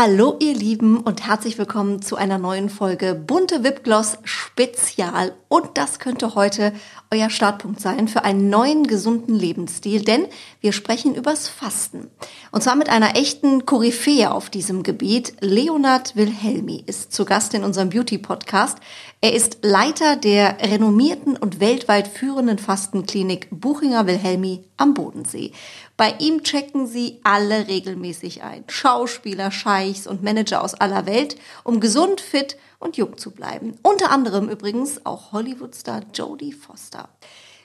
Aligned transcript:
Hallo 0.00 0.36
ihr 0.38 0.54
Lieben 0.54 0.98
und 0.98 1.26
herzlich 1.26 1.58
willkommen 1.58 2.00
zu 2.02 2.14
einer 2.14 2.38
neuen 2.38 2.68
Folge 2.68 3.16
Bunte 3.16 3.64
Wipgloss 3.64 4.18
Spezial. 4.22 5.34
Und 5.48 5.76
das 5.76 5.98
könnte 5.98 6.36
heute 6.36 6.72
euer 7.10 7.30
Startpunkt 7.30 7.80
sein 7.80 8.06
für 8.06 8.22
einen 8.22 8.48
neuen 8.48 8.86
gesunden 8.86 9.34
Lebensstil, 9.34 10.04
denn 10.04 10.26
wir 10.60 10.72
sprechen 10.72 11.16
übers 11.16 11.48
Fasten. 11.48 12.12
Und 12.52 12.62
zwar 12.62 12.76
mit 12.76 12.88
einer 12.88 13.16
echten 13.16 13.66
Koryphäe 13.66 14.30
auf 14.30 14.50
diesem 14.50 14.84
Gebiet. 14.84 15.34
Leonard 15.40 16.14
Wilhelmi 16.14 16.80
ist 16.86 17.12
zu 17.12 17.24
Gast 17.24 17.52
in 17.54 17.64
unserem 17.64 17.90
Beauty 17.90 18.18
Podcast. 18.18 18.78
Er 19.20 19.32
ist 19.32 19.58
Leiter 19.62 20.14
der 20.14 20.58
renommierten 20.60 21.36
und 21.36 21.58
weltweit 21.58 22.06
führenden 22.06 22.58
Fastenklinik 22.58 23.48
Buchinger 23.50 24.06
Wilhelmi 24.06 24.70
am 24.76 24.94
Bodensee. 24.94 25.50
Bei 25.96 26.14
ihm 26.20 26.44
checken 26.44 26.86
sie 26.86 27.18
alle 27.24 27.66
regelmäßig 27.66 28.44
ein. 28.44 28.62
Schauspieler, 28.68 29.50
Scheichs 29.50 30.06
und 30.06 30.22
Manager 30.22 30.62
aus 30.62 30.74
aller 30.74 31.06
Welt, 31.06 31.36
um 31.64 31.80
gesund, 31.80 32.20
fit 32.20 32.56
und 32.78 32.96
jung 32.96 33.18
zu 33.18 33.32
bleiben. 33.32 33.74
Unter 33.82 34.12
anderem 34.12 34.48
übrigens 34.48 35.04
auch 35.04 35.32
Hollywoodstar 35.32 36.02
Jodie 36.14 36.52
Foster. 36.52 37.08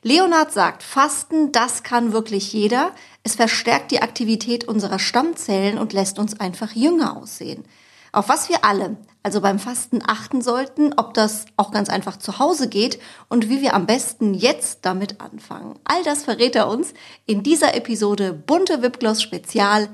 Leonard 0.02 0.52
sagt, 0.52 0.82
Fasten, 0.82 1.52
das 1.52 1.84
kann 1.84 2.14
wirklich 2.14 2.52
jeder. 2.52 2.94
Es 3.22 3.36
verstärkt 3.36 3.92
die 3.92 4.02
Aktivität 4.02 4.68
unserer 4.68 4.98
Stammzellen 4.98 5.78
und 5.78 5.94
lässt 5.94 6.18
uns 6.18 6.40
einfach 6.40 6.72
jünger 6.72 7.16
aussehen. 7.16 7.64
Auf 8.12 8.28
was 8.28 8.50
wir 8.50 8.66
alle, 8.66 8.98
also 9.24 9.42
beim 9.42 9.58
Fasten 9.58 10.02
achten 10.06 10.42
sollten, 10.42 10.94
ob 10.98 11.14
das 11.14 11.46
auch 11.58 11.72
ganz 11.72 11.90
einfach 11.90 12.18
zu 12.18 12.40
Hause 12.40 12.68
geht 12.68 13.00
und 13.30 13.50
wie 13.50 13.62
wir 13.62 13.74
am 13.74 13.86
besten 13.86 14.34
jetzt 14.34 14.80
damit 14.86 15.22
anfangen. 15.22 15.80
All 15.86 16.04
das 16.04 16.26
verrät 16.26 16.56
er 16.56 16.68
uns 16.68 16.94
in 17.26 17.42
dieser 17.42 17.74
Episode 17.74 18.34
Bunte 18.34 18.82
Wipgloss 18.82 19.22
Spezial. 19.22 19.88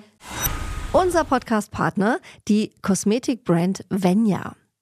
Unser 0.92 1.24
Podcast-Partner, 1.24 2.20
die 2.48 2.72
Kosmetikbrand 2.82 3.86
Venya. 3.90 4.56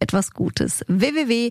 etwas 0.00 0.32
Gutes. 0.32 0.84
www.venya.de 0.88 1.44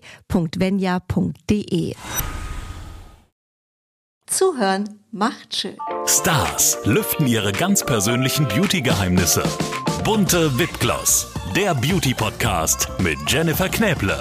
Zuhören 4.26 5.00
macht 5.12 5.56
schön. 5.56 5.76
Stars 6.06 6.78
lüften 6.84 7.26
ihre 7.26 7.52
ganz 7.52 7.84
persönlichen 7.84 8.48
Beauty-Geheimnisse. 8.48 9.44
Bunte 10.04 10.58
Wipgloss, 10.58 11.32
der 11.54 11.74
Beauty-Podcast 11.74 12.88
mit 13.00 13.18
Jennifer 13.28 13.68
Knäble. 13.68 14.20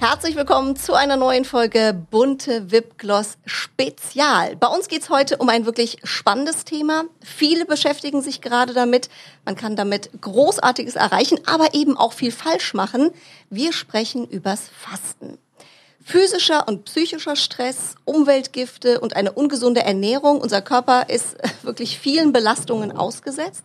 Herzlich 0.00 0.34
willkommen 0.34 0.76
zu 0.76 0.94
einer 0.94 1.18
neuen 1.18 1.44
Folge 1.44 1.94
Bunte 2.10 2.70
Wipgloss 2.70 3.36
Spezial. 3.44 4.56
Bei 4.56 4.66
uns 4.66 4.88
geht's 4.88 5.10
heute 5.10 5.36
um 5.36 5.50
ein 5.50 5.66
wirklich 5.66 5.98
spannendes 6.04 6.64
Thema. 6.64 7.04
Viele 7.22 7.66
beschäftigen 7.66 8.22
sich 8.22 8.40
gerade 8.40 8.72
damit. 8.72 9.10
Man 9.44 9.56
kann 9.56 9.76
damit 9.76 10.08
Großartiges 10.18 10.96
erreichen, 10.96 11.38
aber 11.44 11.74
eben 11.74 11.98
auch 11.98 12.14
viel 12.14 12.32
falsch 12.32 12.72
machen. 12.72 13.10
Wir 13.50 13.74
sprechen 13.74 14.26
übers 14.26 14.70
Fasten. 14.74 15.36
Physischer 16.02 16.66
und 16.66 16.86
psychischer 16.86 17.36
Stress, 17.36 17.94
Umweltgifte 18.06 19.00
und 19.00 19.16
eine 19.16 19.32
ungesunde 19.32 19.82
Ernährung. 19.82 20.40
Unser 20.40 20.62
Körper 20.62 21.10
ist 21.10 21.36
wirklich 21.62 21.98
vielen 21.98 22.32
Belastungen 22.32 22.90
ausgesetzt. 22.90 23.64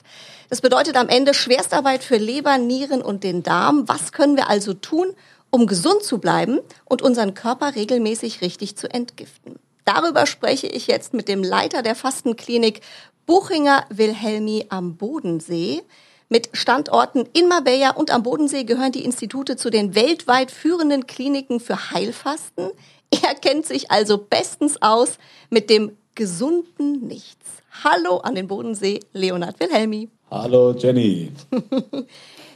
Das 0.50 0.60
bedeutet 0.60 0.98
am 0.98 1.08
Ende 1.08 1.34
Schwerstarbeit 1.34 2.04
für 2.04 2.18
Leber, 2.18 2.58
Nieren 2.58 3.02
und 3.02 3.24
den 3.24 3.42
Darm. 3.42 3.88
Was 3.88 4.12
können 4.12 4.36
wir 4.36 4.50
also 4.50 4.74
tun, 4.74 5.16
um 5.56 5.68
gesund 5.68 6.04
zu 6.04 6.18
bleiben 6.18 6.60
und 6.84 7.02
unseren 7.02 7.34
Körper 7.34 7.76
regelmäßig 7.76 8.42
richtig 8.42 8.76
zu 8.76 8.94
entgiften. 8.94 9.58
Darüber 9.86 10.26
spreche 10.26 10.68
ich 10.68 10.88
jetzt 10.88 11.14
mit 11.14 11.30
dem 11.30 11.44
Leiter 11.44 11.82
der 11.82 11.96
Fastenklinik 11.96 12.82
Buchinger 13.26 13.86
Wilhelmi 13.90 14.66
am 14.68 14.98
Bodensee. 14.98 15.82
Mit 16.28 16.50
Standorten 16.52 17.24
in 17.32 17.48
Marbella 17.48 17.92
und 17.92 18.12
am 18.12 18.24
Bodensee 18.24 18.66
gehören 18.66 18.92
die 18.92 19.06
Institute 19.06 19.56
zu 19.56 19.70
den 19.70 19.96
weltweit 19.96 20.52
führenden 20.52 21.08
Kliniken 21.08 21.62
für 21.62 21.90
Heilfasten. 21.92 22.72
Er 23.12 23.34
kennt 23.36 23.66
sich 23.66 23.92
also 23.92 24.18
bestens 24.18 24.82
aus 24.82 25.20
mit 25.50 25.70
dem 25.70 25.96
gesunden 26.16 27.08
Nichts. 27.08 27.46
Hallo 27.82 28.18
an 28.18 28.36
den 28.36 28.48
Bodensee, 28.48 29.00
Leonard 29.14 29.58
Wilhelmi. 29.62 30.10
Hallo 30.30 30.74
Jenny. 30.74 31.32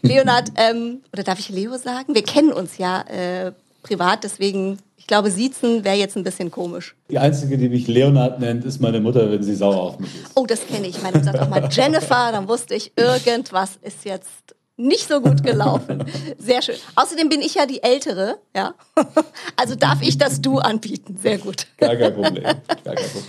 Leonard, 0.01 0.51
ähm, 0.55 1.01
oder 1.13 1.23
darf 1.23 1.39
ich 1.39 1.49
Leo 1.49 1.77
sagen? 1.77 2.13
Wir 2.15 2.23
kennen 2.23 2.51
uns 2.51 2.77
ja 2.77 3.01
äh, 3.01 3.51
privat, 3.83 4.23
deswegen, 4.23 4.77
ich 4.97 5.07
glaube, 5.07 5.31
Siezen 5.31 5.83
wäre 5.83 5.95
jetzt 5.95 6.15
ein 6.15 6.23
bisschen 6.23 6.51
komisch. 6.51 6.95
Die 7.09 7.19
Einzige, 7.19 7.57
die 7.57 7.69
mich 7.69 7.87
Leonard 7.87 8.39
nennt, 8.39 8.65
ist 8.65 8.79
meine 8.79 8.99
Mutter, 8.99 9.31
wenn 9.31 9.43
sie 9.43 9.55
sauer 9.55 9.81
auf 9.81 9.99
mich 9.99 10.13
ist. 10.15 10.31
Oh, 10.35 10.45
das 10.45 10.65
kenne 10.67 10.87
ich. 10.87 11.01
Meine 11.01 11.17
Mutter 11.17 11.31
sagt 11.31 11.39
auch 11.39 11.49
mal 11.49 11.67
Jennifer, 11.71 12.31
dann 12.31 12.47
wusste 12.47 12.75
ich, 12.75 12.91
irgendwas 12.95 13.77
ist 13.81 14.05
jetzt 14.05 14.55
nicht 14.79 15.07
so 15.07 15.19
gut 15.19 15.43
gelaufen. 15.43 16.05
Sehr 16.37 16.61
schön. 16.61 16.75
Außerdem 16.95 17.29
bin 17.29 17.41
ich 17.41 17.55
ja 17.55 17.65
die 17.65 17.83
Ältere, 17.83 18.37
ja. 18.55 18.73
Also 19.55 19.75
darf 19.75 20.01
ich 20.01 20.17
das 20.17 20.41
Du 20.41 20.57
anbieten. 20.59 21.17
Sehr 21.21 21.37
gut. 21.37 21.67
Gar 21.77 21.97
kein 21.97 22.13
Problem. 22.13 22.43
Gar 22.43 22.95
kein 22.95 22.95
Problem. 22.95 23.23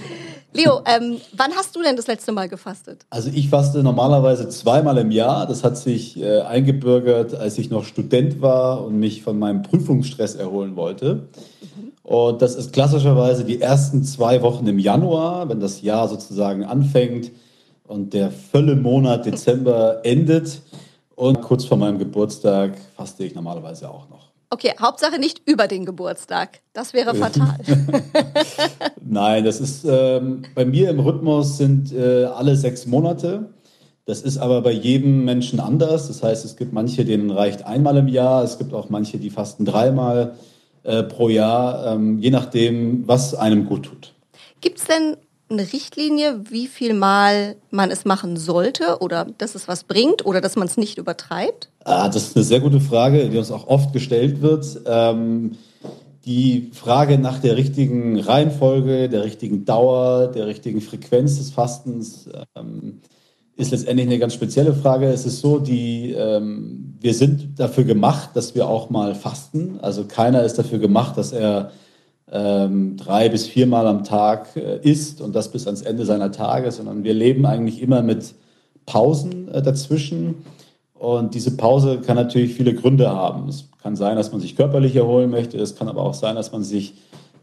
Leo, 0.52 0.80
ähm, 0.86 1.20
wann 1.36 1.52
hast 1.52 1.74
du 1.74 1.82
denn 1.82 1.96
das 1.96 2.06
letzte 2.06 2.32
Mal 2.32 2.48
gefastet? 2.48 3.04
Also 3.10 3.30
ich 3.32 3.48
faste 3.48 3.82
normalerweise 3.82 4.48
zweimal 4.48 4.98
im 4.98 5.10
Jahr. 5.10 5.46
Das 5.46 5.64
hat 5.64 5.76
sich 5.76 6.20
äh, 6.20 6.40
eingebürgert, 6.40 7.34
als 7.34 7.58
ich 7.58 7.70
noch 7.70 7.84
Student 7.84 8.40
war 8.40 8.84
und 8.84 8.98
mich 8.98 9.22
von 9.22 9.38
meinem 9.38 9.62
Prüfungsstress 9.62 10.36
erholen 10.36 10.76
wollte. 10.76 11.14
Mhm. 11.60 11.92
Und 12.02 12.42
das 12.42 12.54
ist 12.54 12.72
klassischerweise 12.72 13.44
die 13.44 13.60
ersten 13.60 14.04
zwei 14.04 14.42
Wochen 14.42 14.66
im 14.66 14.78
Januar, 14.78 15.48
wenn 15.48 15.60
das 15.60 15.82
Jahr 15.82 16.08
sozusagen 16.08 16.64
anfängt 16.64 17.32
und 17.84 18.14
der 18.14 18.30
Völlemonat 18.30 19.26
Dezember 19.26 20.00
endet. 20.04 20.62
Und 21.20 21.42
kurz 21.42 21.66
vor 21.66 21.76
meinem 21.76 21.98
Geburtstag 21.98 22.78
faste 22.96 23.24
ich 23.24 23.34
normalerweise 23.34 23.90
auch 23.90 24.08
noch. 24.08 24.30
Okay, 24.48 24.72
Hauptsache 24.80 25.20
nicht 25.20 25.42
über 25.44 25.68
den 25.68 25.84
Geburtstag. 25.84 26.60
Das 26.72 26.94
wäre 26.94 27.14
fatal. 27.14 27.58
Nein, 29.04 29.44
das 29.44 29.60
ist 29.60 29.84
ähm, 29.86 30.44
bei 30.54 30.64
mir 30.64 30.88
im 30.88 30.98
Rhythmus 30.98 31.58
sind 31.58 31.92
äh, 31.92 32.24
alle 32.24 32.56
sechs 32.56 32.86
Monate. 32.86 33.50
Das 34.06 34.22
ist 34.22 34.38
aber 34.38 34.62
bei 34.62 34.70
jedem 34.72 35.26
Menschen 35.26 35.60
anders. 35.60 36.08
Das 36.08 36.22
heißt, 36.22 36.46
es 36.46 36.56
gibt 36.56 36.72
manche, 36.72 37.04
denen 37.04 37.30
reicht 37.30 37.66
einmal 37.66 37.98
im 37.98 38.08
Jahr. 38.08 38.42
Es 38.42 38.56
gibt 38.56 38.72
auch 38.72 38.88
manche, 38.88 39.18
die 39.18 39.28
fasten 39.28 39.66
dreimal 39.66 40.36
äh, 40.84 41.02
pro 41.02 41.28
Jahr, 41.28 41.84
ähm, 41.92 42.18
je 42.18 42.30
nachdem, 42.30 43.06
was 43.06 43.34
einem 43.34 43.66
gut 43.66 43.82
tut. 43.84 44.14
Gibt 44.62 44.78
es 44.78 44.86
denn 44.86 45.18
eine 45.50 45.72
Richtlinie, 45.72 46.42
wie 46.48 46.66
viel 46.66 46.94
Mal 46.94 47.56
man 47.70 47.90
es 47.90 48.04
machen 48.04 48.36
sollte 48.36 48.98
oder 49.00 49.26
dass 49.38 49.54
es 49.54 49.68
was 49.68 49.84
bringt 49.84 50.24
oder 50.24 50.40
dass 50.40 50.56
man 50.56 50.68
es 50.68 50.76
nicht 50.76 50.98
übertreibt? 50.98 51.70
Ah, 51.84 52.08
das 52.08 52.28
ist 52.28 52.36
eine 52.36 52.44
sehr 52.44 52.60
gute 52.60 52.80
Frage, 52.80 53.28
die 53.28 53.38
uns 53.38 53.50
auch 53.50 53.66
oft 53.66 53.92
gestellt 53.92 54.42
wird. 54.42 54.80
Ähm, 54.86 55.52
die 56.24 56.70
Frage 56.72 57.18
nach 57.18 57.38
der 57.38 57.56
richtigen 57.56 58.20
Reihenfolge, 58.20 59.08
der 59.08 59.24
richtigen 59.24 59.64
Dauer, 59.64 60.28
der 60.28 60.46
richtigen 60.46 60.80
Frequenz 60.80 61.38
des 61.38 61.50
Fastens 61.50 62.28
ähm, 62.54 63.00
ist 63.56 63.72
letztendlich 63.72 64.06
eine 64.06 64.18
ganz 64.18 64.34
spezielle 64.34 64.74
Frage. 64.74 65.06
Es 65.06 65.26
ist 65.26 65.40
so, 65.40 65.58
die, 65.58 66.12
ähm, 66.12 66.94
wir 67.00 67.14
sind 67.14 67.58
dafür 67.58 67.84
gemacht, 67.84 68.30
dass 68.34 68.54
wir 68.54 68.68
auch 68.68 68.90
mal 68.90 69.14
fasten. 69.14 69.78
Also 69.80 70.04
keiner 70.04 70.42
ist 70.44 70.58
dafür 70.58 70.78
gemacht, 70.78 71.16
dass 71.16 71.32
er 71.32 71.72
ähm, 72.32 72.96
drei 72.96 73.28
bis 73.28 73.46
viermal 73.46 73.86
am 73.86 74.04
Tag 74.04 74.56
äh, 74.56 74.78
isst 74.82 75.20
und 75.20 75.34
das 75.34 75.50
bis 75.50 75.66
ans 75.66 75.82
Ende 75.82 76.04
seiner 76.04 76.30
Tage, 76.30 76.70
sondern 76.70 77.02
wir 77.04 77.14
leben 77.14 77.44
eigentlich 77.46 77.82
immer 77.82 78.02
mit 78.02 78.34
Pausen 78.86 79.48
äh, 79.48 79.62
dazwischen. 79.62 80.36
Und 80.94 81.34
diese 81.34 81.56
Pause 81.56 81.98
kann 82.00 82.16
natürlich 82.16 82.54
viele 82.54 82.74
Gründe 82.74 83.10
haben. 83.10 83.48
Es 83.48 83.68
kann 83.82 83.96
sein, 83.96 84.16
dass 84.16 84.32
man 84.32 84.40
sich 84.40 84.54
körperlich 84.56 84.94
erholen 84.96 85.30
möchte. 85.30 85.58
Es 85.58 85.74
kann 85.74 85.88
aber 85.88 86.02
auch 86.02 86.14
sein, 86.14 86.36
dass 86.36 86.52
man 86.52 86.62
sich 86.62 86.94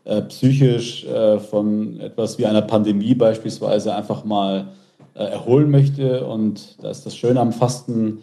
äh, 0.05 0.21
psychisch 0.21 1.05
äh, 1.05 1.39
von 1.39 1.99
etwas 1.99 2.37
wie 2.37 2.45
einer 2.45 2.61
Pandemie 2.61 3.15
beispielsweise 3.15 3.95
einfach 3.95 4.23
mal 4.23 4.67
äh, 5.15 5.23
erholen 5.23 5.69
möchte. 5.69 6.25
Und 6.25 6.77
da 6.81 6.91
ist 6.91 7.05
das 7.05 7.15
Schöne 7.15 7.39
am 7.39 7.51
Fasten, 7.51 8.19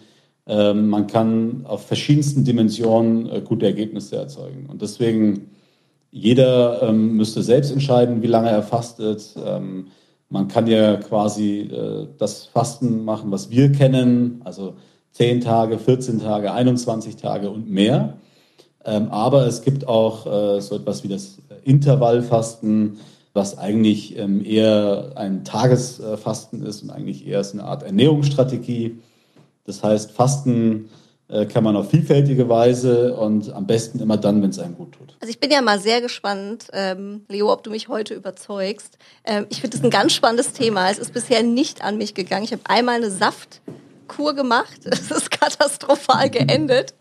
Ähm, 0.46 0.90
man 0.90 1.06
kann 1.06 1.64
auf 1.64 1.86
verschiedensten 1.86 2.44
Dimensionen 2.44 3.44
gute 3.44 3.64
Ergebnisse 3.64 4.16
erzeugen. 4.16 4.68
Und 4.70 4.82
deswegen, 4.82 5.48
jeder 6.14 6.80
ähm, 6.80 7.16
müsste 7.16 7.42
selbst 7.42 7.72
entscheiden, 7.72 8.22
wie 8.22 8.28
lange 8.28 8.48
er 8.48 8.62
fastet. 8.62 9.34
Ähm, 9.44 9.88
man 10.28 10.46
kann 10.46 10.68
ja 10.68 10.96
quasi 10.96 11.62
äh, 11.62 12.06
das 12.18 12.46
Fasten 12.46 13.04
machen, 13.04 13.32
was 13.32 13.50
wir 13.50 13.72
kennen, 13.72 14.40
also 14.44 14.74
10 15.10 15.40
Tage, 15.40 15.76
14 15.76 16.20
Tage, 16.20 16.52
21 16.52 17.16
Tage 17.16 17.50
und 17.50 17.68
mehr. 17.68 18.18
Ähm, 18.84 19.08
aber 19.08 19.48
es 19.48 19.62
gibt 19.62 19.88
auch 19.88 20.26
äh, 20.26 20.60
so 20.60 20.76
etwas 20.76 21.02
wie 21.02 21.08
das 21.08 21.38
Intervallfasten, 21.64 22.98
was 23.32 23.58
eigentlich 23.58 24.16
ähm, 24.16 24.44
eher 24.44 25.14
ein 25.16 25.42
Tagesfasten 25.42 26.64
ist 26.64 26.84
und 26.84 26.90
eigentlich 26.90 27.26
eher 27.26 27.44
eine 27.52 27.64
Art 27.64 27.82
Ernährungsstrategie. 27.82 29.00
Das 29.64 29.82
heißt, 29.82 30.12
Fasten 30.12 30.90
kann 31.46 31.64
man 31.64 31.74
auf 31.74 31.90
vielfältige 31.90 32.48
Weise 32.48 33.14
und 33.14 33.52
am 33.52 33.66
besten 33.66 33.98
immer 34.00 34.16
dann, 34.16 34.42
wenn 34.42 34.50
es 34.50 34.58
einem 34.58 34.76
gut 34.76 34.92
tut. 34.92 35.16
Also 35.20 35.30
ich 35.30 35.40
bin 35.40 35.50
ja 35.50 35.62
mal 35.62 35.78
sehr 35.78 36.00
gespannt, 36.00 36.66
ähm, 36.72 37.24
Leo, 37.28 37.50
ob 37.50 37.62
du 37.62 37.70
mich 37.70 37.88
heute 37.88 38.14
überzeugst. 38.14 38.98
Ähm, 39.24 39.46
ich 39.48 39.60
finde 39.62 39.76
das 39.76 39.84
ein 39.84 39.90
ganz 39.90 40.12
spannendes 40.12 40.52
Thema. 40.52 40.90
Es 40.90 40.98
ist 40.98 41.14
bisher 41.14 41.42
nicht 41.42 41.82
an 41.82 41.96
mich 41.96 42.14
gegangen. 42.14 42.44
Ich 42.44 42.52
habe 42.52 42.62
einmal 42.66 42.96
eine 42.96 43.10
Saft 43.10 43.62
Kur 44.06 44.34
gemacht. 44.34 44.80
Es 44.84 45.10
ist 45.10 45.30
katastrophal 45.30 46.30
geendet. 46.30 46.94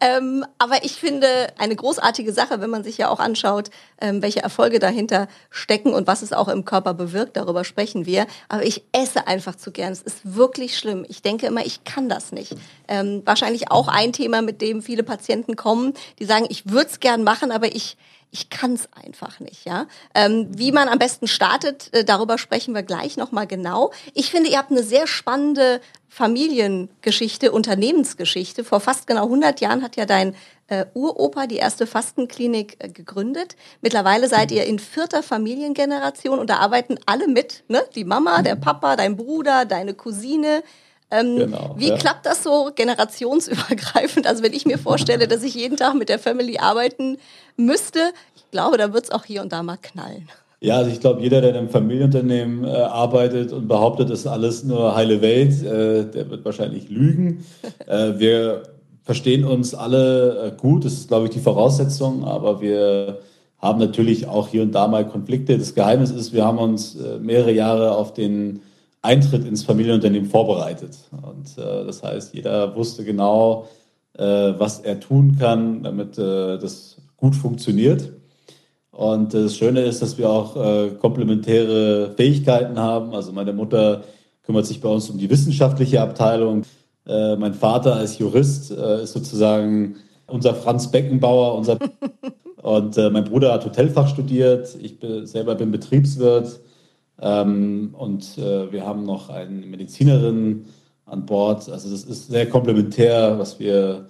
Ähm, 0.00 0.44
aber 0.58 0.84
ich 0.84 0.92
finde 0.92 1.28
eine 1.58 1.76
großartige 1.76 2.32
Sache, 2.32 2.60
wenn 2.60 2.70
man 2.70 2.84
sich 2.84 2.98
ja 2.98 3.08
auch 3.08 3.20
anschaut, 3.20 3.70
ähm, 4.00 4.22
welche 4.22 4.40
Erfolge 4.40 4.78
dahinter 4.78 5.28
stecken 5.50 5.94
und 5.94 6.06
was 6.06 6.22
es 6.22 6.32
auch 6.32 6.48
im 6.48 6.64
Körper 6.64 6.94
bewirkt. 6.94 7.36
Darüber 7.36 7.64
sprechen 7.64 8.06
wir. 8.06 8.26
Aber 8.48 8.64
ich 8.64 8.84
esse 8.92 9.26
einfach 9.26 9.56
zu 9.56 9.70
gern. 9.70 9.92
Es 9.92 10.02
ist 10.02 10.36
wirklich 10.36 10.78
schlimm. 10.78 11.04
Ich 11.08 11.22
denke 11.22 11.46
immer, 11.46 11.64
ich 11.64 11.84
kann 11.84 12.08
das 12.08 12.32
nicht. 12.32 12.54
Ähm, 12.88 13.22
wahrscheinlich 13.24 13.70
auch 13.70 13.88
ein 13.88 14.12
Thema, 14.12 14.42
mit 14.42 14.60
dem 14.62 14.82
viele 14.82 15.02
Patienten 15.02 15.56
kommen, 15.56 15.94
die 16.18 16.24
sagen, 16.24 16.46
ich 16.48 16.70
würde 16.70 16.90
es 16.90 17.00
gern 17.00 17.24
machen, 17.24 17.50
aber 17.50 17.74
ich 17.74 17.96
ich 18.30 18.50
kann 18.50 18.74
es 18.74 18.88
einfach 18.92 19.40
nicht. 19.40 19.64
Ja, 19.64 19.86
ähm, 20.14 20.48
wie 20.50 20.72
man 20.72 20.88
am 20.88 20.98
besten 20.98 21.26
startet, 21.26 21.92
äh, 21.94 22.04
darüber 22.04 22.38
sprechen 22.38 22.74
wir 22.74 22.82
gleich 22.82 23.16
noch 23.16 23.32
mal 23.32 23.46
genau. 23.46 23.92
Ich 24.14 24.30
finde, 24.30 24.50
ihr 24.50 24.58
habt 24.58 24.70
eine 24.70 24.82
sehr 24.82 25.06
spannende 25.06 25.80
Familiengeschichte, 26.08 27.52
Unternehmensgeschichte. 27.52 28.64
Vor 28.64 28.80
fast 28.80 29.06
genau 29.06 29.24
100 29.24 29.60
Jahren 29.60 29.82
hat 29.82 29.96
ja 29.96 30.06
dein 30.06 30.34
äh, 30.68 30.86
Uropa 30.94 31.46
die 31.46 31.56
erste 31.56 31.86
Fastenklinik 31.86 32.76
äh, 32.78 32.88
gegründet. 32.88 33.56
Mittlerweile 33.80 34.28
seid 34.28 34.50
ihr 34.50 34.64
in 34.64 34.78
vierter 34.78 35.22
Familiengeneration 35.22 36.38
und 36.38 36.50
da 36.50 36.56
arbeiten 36.56 36.96
alle 37.06 37.28
mit. 37.28 37.64
Ne? 37.68 37.82
Die 37.94 38.04
Mama, 38.04 38.42
der 38.42 38.56
Papa, 38.56 38.96
dein 38.96 39.16
Bruder, 39.16 39.64
deine 39.64 39.94
Cousine. 39.94 40.62
Ähm, 41.10 41.36
genau, 41.36 41.74
wie 41.78 41.88
ja. 41.88 41.96
klappt 41.96 42.26
das 42.26 42.42
so 42.42 42.70
generationsübergreifend? 42.74 44.26
Also 44.26 44.42
wenn 44.42 44.52
ich 44.52 44.66
mir 44.66 44.78
vorstelle, 44.78 45.26
dass 45.26 45.42
ich 45.42 45.54
jeden 45.54 45.76
Tag 45.76 45.94
mit 45.94 46.08
der 46.08 46.18
Family 46.18 46.58
arbeiten 46.58 47.16
müsste, 47.56 48.00
ich 48.36 48.50
glaube, 48.50 48.76
da 48.76 48.92
wird 48.92 49.04
es 49.04 49.10
auch 49.10 49.24
hier 49.24 49.42
und 49.42 49.52
da 49.52 49.62
mal 49.62 49.78
knallen. 49.78 50.28
Ja, 50.60 50.78
also 50.78 50.90
ich 50.90 51.00
glaube, 51.00 51.22
jeder, 51.22 51.40
der 51.40 51.50
in 51.50 51.56
einem 51.56 51.68
Familienunternehmen 51.68 52.64
äh, 52.64 52.68
arbeitet 52.68 53.52
und 53.52 53.68
behauptet, 53.68 54.10
das 54.10 54.20
ist 54.20 54.26
alles 54.26 54.64
nur 54.64 54.94
heile 54.94 55.22
Welt, 55.22 55.62
äh, 55.62 56.04
der 56.10 56.28
wird 56.30 56.44
wahrscheinlich 56.44 56.90
lügen. 56.90 57.46
äh, 57.86 58.18
wir 58.18 58.64
verstehen 59.04 59.44
uns 59.44 59.74
alle 59.74 60.48
äh, 60.48 60.60
gut, 60.60 60.84
das 60.84 60.94
ist, 60.94 61.08
glaube 61.08 61.26
ich, 61.26 61.30
die 61.30 61.40
Voraussetzung, 61.40 62.24
aber 62.24 62.60
wir 62.60 63.20
haben 63.58 63.78
natürlich 63.78 64.26
auch 64.26 64.48
hier 64.48 64.62
und 64.62 64.72
da 64.72 64.88
mal 64.88 65.06
Konflikte. 65.06 65.56
Das 65.56 65.74
Geheimnis 65.74 66.10
ist, 66.10 66.32
wir 66.32 66.44
haben 66.44 66.58
uns 66.58 66.96
äh, 66.96 67.18
mehrere 67.18 67.52
Jahre 67.52 67.92
auf 67.92 68.12
den 68.12 68.60
Eintritt 69.08 69.46
ins 69.46 69.64
Familienunternehmen 69.64 70.28
vorbereitet. 70.28 70.98
Und 71.10 71.56
äh, 71.56 71.86
das 71.86 72.02
heißt, 72.02 72.34
jeder 72.34 72.76
wusste 72.76 73.04
genau, 73.04 73.66
äh, 74.12 74.22
was 74.22 74.80
er 74.80 75.00
tun 75.00 75.36
kann, 75.38 75.82
damit 75.82 76.18
äh, 76.18 76.58
das 76.58 76.98
gut 77.16 77.34
funktioniert. 77.34 78.12
Und 78.90 79.32
das 79.32 79.56
Schöne 79.56 79.80
ist, 79.80 80.02
dass 80.02 80.18
wir 80.18 80.28
auch 80.28 80.56
äh, 80.56 80.90
komplementäre 80.90 82.12
Fähigkeiten 82.16 82.78
haben. 82.78 83.14
Also 83.14 83.32
meine 83.32 83.54
Mutter 83.54 84.02
kümmert 84.42 84.66
sich 84.66 84.82
bei 84.82 84.90
uns 84.90 85.08
um 85.08 85.16
die 85.16 85.30
wissenschaftliche 85.30 86.02
Abteilung. 86.02 86.64
Äh, 87.06 87.36
mein 87.36 87.54
Vater 87.54 87.96
als 87.96 88.18
Jurist 88.18 88.70
äh, 88.72 89.04
ist 89.04 89.14
sozusagen 89.14 89.96
unser 90.26 90.54
Franz 90.54 90.90
Beckenbauer, 90.90 91.54
unser 91.54 91.78
und 92.62 92.96
mein 92.96 93.24
Bruder 93.24 93.54
hat 93.54 93.64
Hotelfach 93.64 94.08
studiert. 94.08 94.76
Ich 94.82 94.98
bin, 94.98 95.26
selber 95.26 95.54
bin 95.54 95.70
Betriebswirt 95.70 96.60
ähm, 97.20 97.94
und 97.96 98.38
äh, 98.38 98.72
wir 98.72 98.86
haben 98.86 99.04
noch 99.04 99.30
eine 99.30 99.66
Medizinerin 99.66 100.66
an 101.04 101.26
Bord. 101.26 101.68
Also 101.68 101.90
das 101.90 102.04
ist 102.04 102.28
sehr 102.28 102.48
komplementär, 102.48 103.38
was 103.38 103.58
wir 103.58 104.08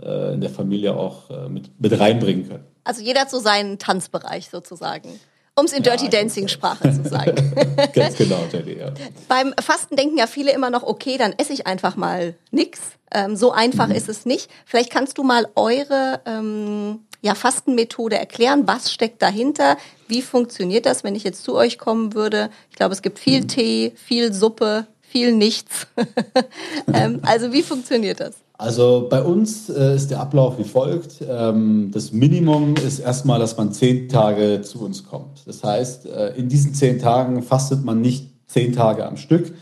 äh, 0.00 0.34
in 0.34 0.40
der 0.40 0.50
Familie 0.50 0.94
auch 0.94 1.30
äh, 1.30 1.48
mit, 1.48 1.70
mit 1.80 1.98
reinbringen 1.98 2.48
können. 2.48 2.64
Also 2.84 3.02
jeder 3.02 3.26
so 3.28 3.38
seinen 3.38 3.78
Tanzbereich 3.78 4.50
sozusagen. 4.50 5.08
Um 5.56 5.66
es 5.66 5.72
in 5.72 5.82
Dirty 5.82 6.04
ja, 6.04 6.10
Dancing 6.10 6.48
Sprache 6.48 6.90
zu 6.90 7.08
sagen. 7.08 7.54
Ganz 7.94 8.16
genau, 8.16 8.46
Dirty, 8.50 8.78
ja. 8.78 8.92
Beim 9.28 9.52
Fasten 9.60 9.96
denken 9.96 10.16
ja 10.16 10.26
viele 10.26 10.52
immer 10.52 10.70
noch, 10.70 10.82
okay, 10.82 11.18
dann 11.18 11.34
esse 11.36 11.52
ich 11.52 11.66
einfach 11.66 11.96
mal 11.96 12.34
nix. 12.50 12.80
Ähm, 13.12 13.36
so 13.36 13.50
einfach 13.50 13.88
mhm. 13.88 13.94
ist 13.94 14.08
es 14.08 14.24
nicht. 14.24 14.50
Vielleicht 14.64 14.90
kannst 14.90 15.18
du 15.18 15.22
mal 15.22 15.48
eure 15.56 16.20
ähm, 16.24 17.00
ja, 17.20 17.34
Fastenmethode 17.34 18.16
erklären. 18.16 18.66
Was 18.66 18.92
steckt 18.92 19.20
dahinter? 19.22 19.76
Wie 20.08 20.22
funktioniert 20.22 20.86
das, 20.86 21.04
wenn 21.04 21.14
ich 21.14 21.24
jetzt 21.24 21.42
zu 21.44 21.54
euch 21.54 21.78
kommen 21.78 22.14
würde? 22.14 22.50
Ich 22.70 22.76
glaube, 22.76 22.94
es 22.94 23.02
gibt 23.02 23.18
viel 23.18 23.42
mhm. 23.42 23.48
Tee, 23.48 23.92
viel 23.96 24.32
Suppe, 24.32 24.86
viel 25.00 25.32
nichts. 25.32 25.88
ähm, 26.94 27.20
also 27.22 27.52
wie 27.52 27.62
funktioniert 27.62 28.20
das? 28.20 28.36
Also 28.60 29.06
bei 29.08 29.22
uns 29.22 29.70
äh, 29.70 29.94
ist 29.94 30.10
der 30.10 30.20
Ablauf 30.20 30.58
wie 30.58 30.64
folgt. 30.64 31.24
Ähm, 31.26 31.90
das 31.94 32.12
Minimum 32.12 32.74
ist 32.76 32.98
erstmal, 32.98 33.40
dass 33.40 33.56
man 33.56 33.72
zehn 33.72 34.06
Tage 34.06 34.60
zu 34.60 34.84
uns 34.84 35.06
kommt. 35.06 35.46
Das 35.46 35.64
heißt, 35.64 36.04
äh, 36.04 36.34
in 36.36 36.50
diesen 36.50 36.74
zehn 36.74 36.98
Tagen 36.98 37.42
fastet 37.42 37.82
man 37.82 38.02
nicht 38.02 38.28
zehn 38.48 38.74
Tage 38.74 39.06
am 39.06 39.16
Stück, 39.16 39.54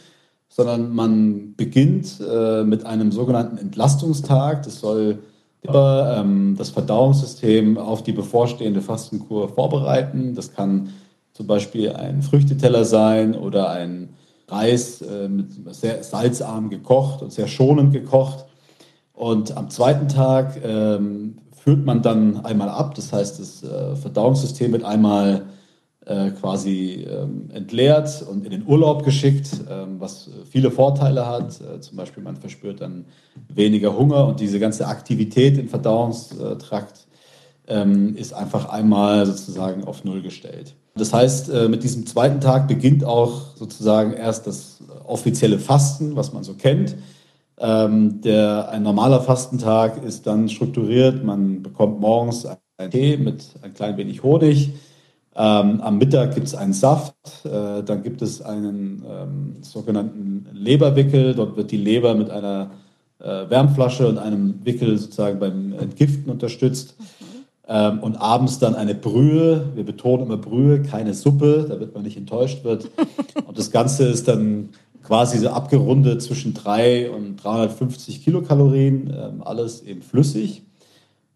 sondern 0.48 0.92
man 0.92 1.54
beginnt 1.54 2.20
äh, 2.28 2.64
mit 2.64 2.86
einem 2.86 3.12
sogenannten 3.12 3.56
Entlastungstag. 3.56 4.64
Das 4.64 4.80
soll 4.80 5.20
ähm, 5.62 6.56
das 6.58 6.70
Verdauungssystem 6.70 7.78
auf 7.78 8.02
die 8.02 8.12
bevorstehende 8.12 8.80
Fastenkur 8.80 9.48
vorbereiten. 9.48 10.34
Das 10.34 10.52
kann 10.52 10.88
zum 11.34 11.46
Beispiel 11.46 11.92
ein 11.92 12.22
Früchteteller 12.22 12.84
sein 12.84 13.36
oder 13.36 13.70
ein 13.70 14.08
Reis 14.48 15.02
äh, 15.02 15.28
mit 15.28 15.50
sehr 15.76 16.02
salzarm 16.02 16.68
gekocht 16.68 17.22
und 17.22 17.32
sehr 17.32 17.46
schonend 17.46 17.92
gekocht. 17.92 18.46
Und 19.18 19.56
am 19.56 19.68
zweiten 19.68 20.06
Tag 20.06 20.60
ähm, 20.62 21.38
führt 21.50 21.84
man 21.84 22.02
dann 22.02 22.44
einmal 22.44 22.68
ab. 22.68 22.94
Das 22.94 23.12
heißt, 23.12 23.40
das 23.40 23.64
äh, 23.64 23.96
Verdauungssystem 23.96 24.70
wird 24.70 24.84
einmal 24.84 25.46
äh, 26.06 26.30
quasi 26.30 27.04
ähm, 27.10 27.50
entleert 27.52 28.24
und 28.30 28.44
in 28.44 28.52
den 28.52 28.64
Urlaub 28.64 29.04
geschickt, 29.04 29.50
ähm, 29.68 29.96
was 29.98 30.30
viele 30.48 30.70
Vorteile 30.70 31.26
hat. 31.26 31.60
Äh, 31.60 31.80
zum 31.80 31.96
Beispiel 31.96 32.22
man 32.22 32.36
verspürt 32.36 32.80
dann 32.80 33.06
weniger 33.48 33.98
Hunger 33.98 34.24
und 34.24 34.38
diese 34.38 34.60
ganze 34.60 34.86
Aktivität 34.86 35.58
im 35.58 35.66
Verdauungstrakt 35.68 37.08
ähm, 37.66 38.14
ist 38.14 38.32
einfach 38.32 38.68
einmal 38.68 39.26
sozusagen 39.26 39.82
auf 39.82 40.04
Null 40.04 40.22
gestellt. 40.22 40.76
Das 40.94 41.12
heißt, 41.12 41.50
äh, 41.50 41.68
mit 41.68 41.82
diesem 41.82 42.06
zweiten 42.06 42.40
Tag 42.40 42.68
beginnt 42.68 43.02
auch 43.02 43.56
sozusagen 43.56 44.12
erst 44.12 44.46
das 44.46 44.78
offizielle 45.04 45.58
Fasten, 45.58 46.14
was 46.14 46.32
man 46.32 46.44
so 46.44 46.54
kennt. 46.54 46.94
Ähm, 47.60 48.20
der, 48.20 48.68
ein 48.70 48.82
normaler 48.82 49.20
Fastentag 49.20 50.02
ist 50.02 50.26
dann 50.26 50.48
strukturiert. 50.48 51.24
Man 51.24 51.62
bekommt 51.62 52.00
morgens 52.00 52.46
einen 52.76 52.90
Tee 52.90 53.16
mit 53.16 53.44
ein 53.62 53.74
klein 53.74 53.96
wenig 53.96 54.22
Honig. 54.22 54.72
Ähm, 55.34 55.80
am 55.80 55.98
Mittag 55.98 56.34
gibt 56.34 56.48
es 56.48 56.54
einen 56.54 56.72
Saft, 56.72 57.14
äh, 57.44 57.82
dann 57.84 58.02
gibt 58.02 58.22
es 58.22 58.42
einen 58.42 59.04
ähm, 59.08 59.56
sogenannten 59.62 60.46
Leberwickel. 60.52 61.34
Dort 61.34 61.56
wird 61.56 61.70
die 61.70 61.76
Leber 61.76 62.14
mit 62.14 62.28
einer 62.30 62.70
äh, 63.20 63.48
Wärmflasche 63.48 64.08
und 64.08 64.18
einem 64.18 64.64
Wickel 64.64 64.98
sozusagen 64.98 65.38
beim 65.38 65.74
Entgiften 65.74 66.30
unterstützt. 66.30 66.96
Ähm, 67.68 68.00
und 68.00 68.16
abends 68.16 68.58
dann 68.58 68.74
eine 68.74 68.94
Brühe. 68.94 69.66
Wir 69.74 69.84
betonen 69.84 70.24
immer 70.26 70.38
Brühe, 70.38 70.82
keine 70.82 71.14
Suppe, 71.14 71.66
damit 71.68 71.94
man 71.94 72.02
nicht 72.02 72.16
enttäuscht 72.16 72.64
wird. 72.64 72.90
und 73.46 73.58
das 73.58 73.70
Ganze 73.70 74.08
ist 74.08 74.26
dann 74.26 74.70
quasi 75.08 75.38
so 75.38 75.48
abgerundet 75.48 76.20
zwischen 76.20 76.52
3 76.52 77.10
und 77.10 77.36
350 77.36 78.22
Kilokalorien, 78.22 79.10
ähm, 79.10 79.42
alles 79.42 79.82
eben 79.82 80.02
flüssig. 80.02 80.64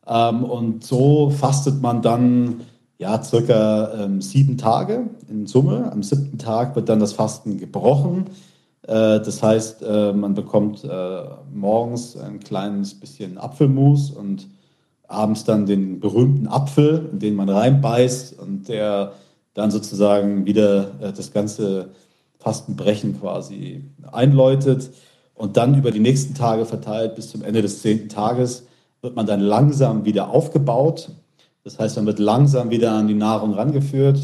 Ähm, 0.06 0.44
und 0.44 0.84
so 0.84 1.30
fastet 1.30 1.80
man 1.80 2.02
dann 2.02 2.60
ja, 2.98 3.22
circa 3.22 3.94
ähm, 3.94 4.20
sieben 4.20 4.58
Tage 4.58 5.08
in 5.26 5.46
Summe. 5.46 5.90
Am 5.90 6.02
siebten 6.02 6.36
Tag 6.36 6.76
wird 6.76 6.90
dann 6.90 7.00
das 7.00 7.14
Fasten 7.14 7.56
gebrochen. 7.56 8.26
Äh, 8.82 9.20
das 9.20 9.42
heißt, 9.42 9.82
äh, 9.82 10.12
man 10.12 10.34
bekommt 10.34 10.84
äh, 10.84 11.22
morgens 11.50 12.14
ein 12.18 12.40
kleines 12.40 12.92
bisschen 12.92 13.38
Apfelmus 13.38 14.10
und 14.10 14.48
abends 15.08 15.44
dann 15.44 15.64
den 15.64 15.98
berühmten 15.98 16.46
Apfel, 16.46 17.08
in 17.10 17.20
den 17.20 17.36
man 17.36 17.48
reinbeißt 17.48 18.38
und 18.38 18.68
der 18.68 19.12
dann 19.54 19.70
sozusagen 19.70 20.44
wieder 20.44 20.90
äh, 21.00 21.12
das 21.14 21.32
ganze 21.32 21.88
Fastenbrechen 22.42 23.20
quasi 23.20 23.84
einläutet. 24.10 24.90
Und 25.34 25.56
dann 25.56 25.76
über 25.78 25.90
die 25.90 26.00
nächsten 26.00 26.34
Tage 26.34 26.66
verteilt 26.66 27.14
bis 27.14 27.30
zum 27.30 27.42
Ende 27.42 27.62
des 27.62 27.82
zehnten 27.82 28.08
Tages 28.08 28.66
wird 29.00 29.16
man 29.16 29.26
dann 29.26 29.40
langsam 29.40 30.04
wieder 30.04 30.30
aufgebaut. 30.30 31.10
Das 31.64 31.78
heißt, 31.78 31.96
man 31.96 32.06
wird 32.06 32.18
langsam 32.18 32.70
wieder 32.70 32.92
an 32.92 33.08
die 33.08 33.14
Nahrung 33.14 33.54
rangeführt, 33.54 34.20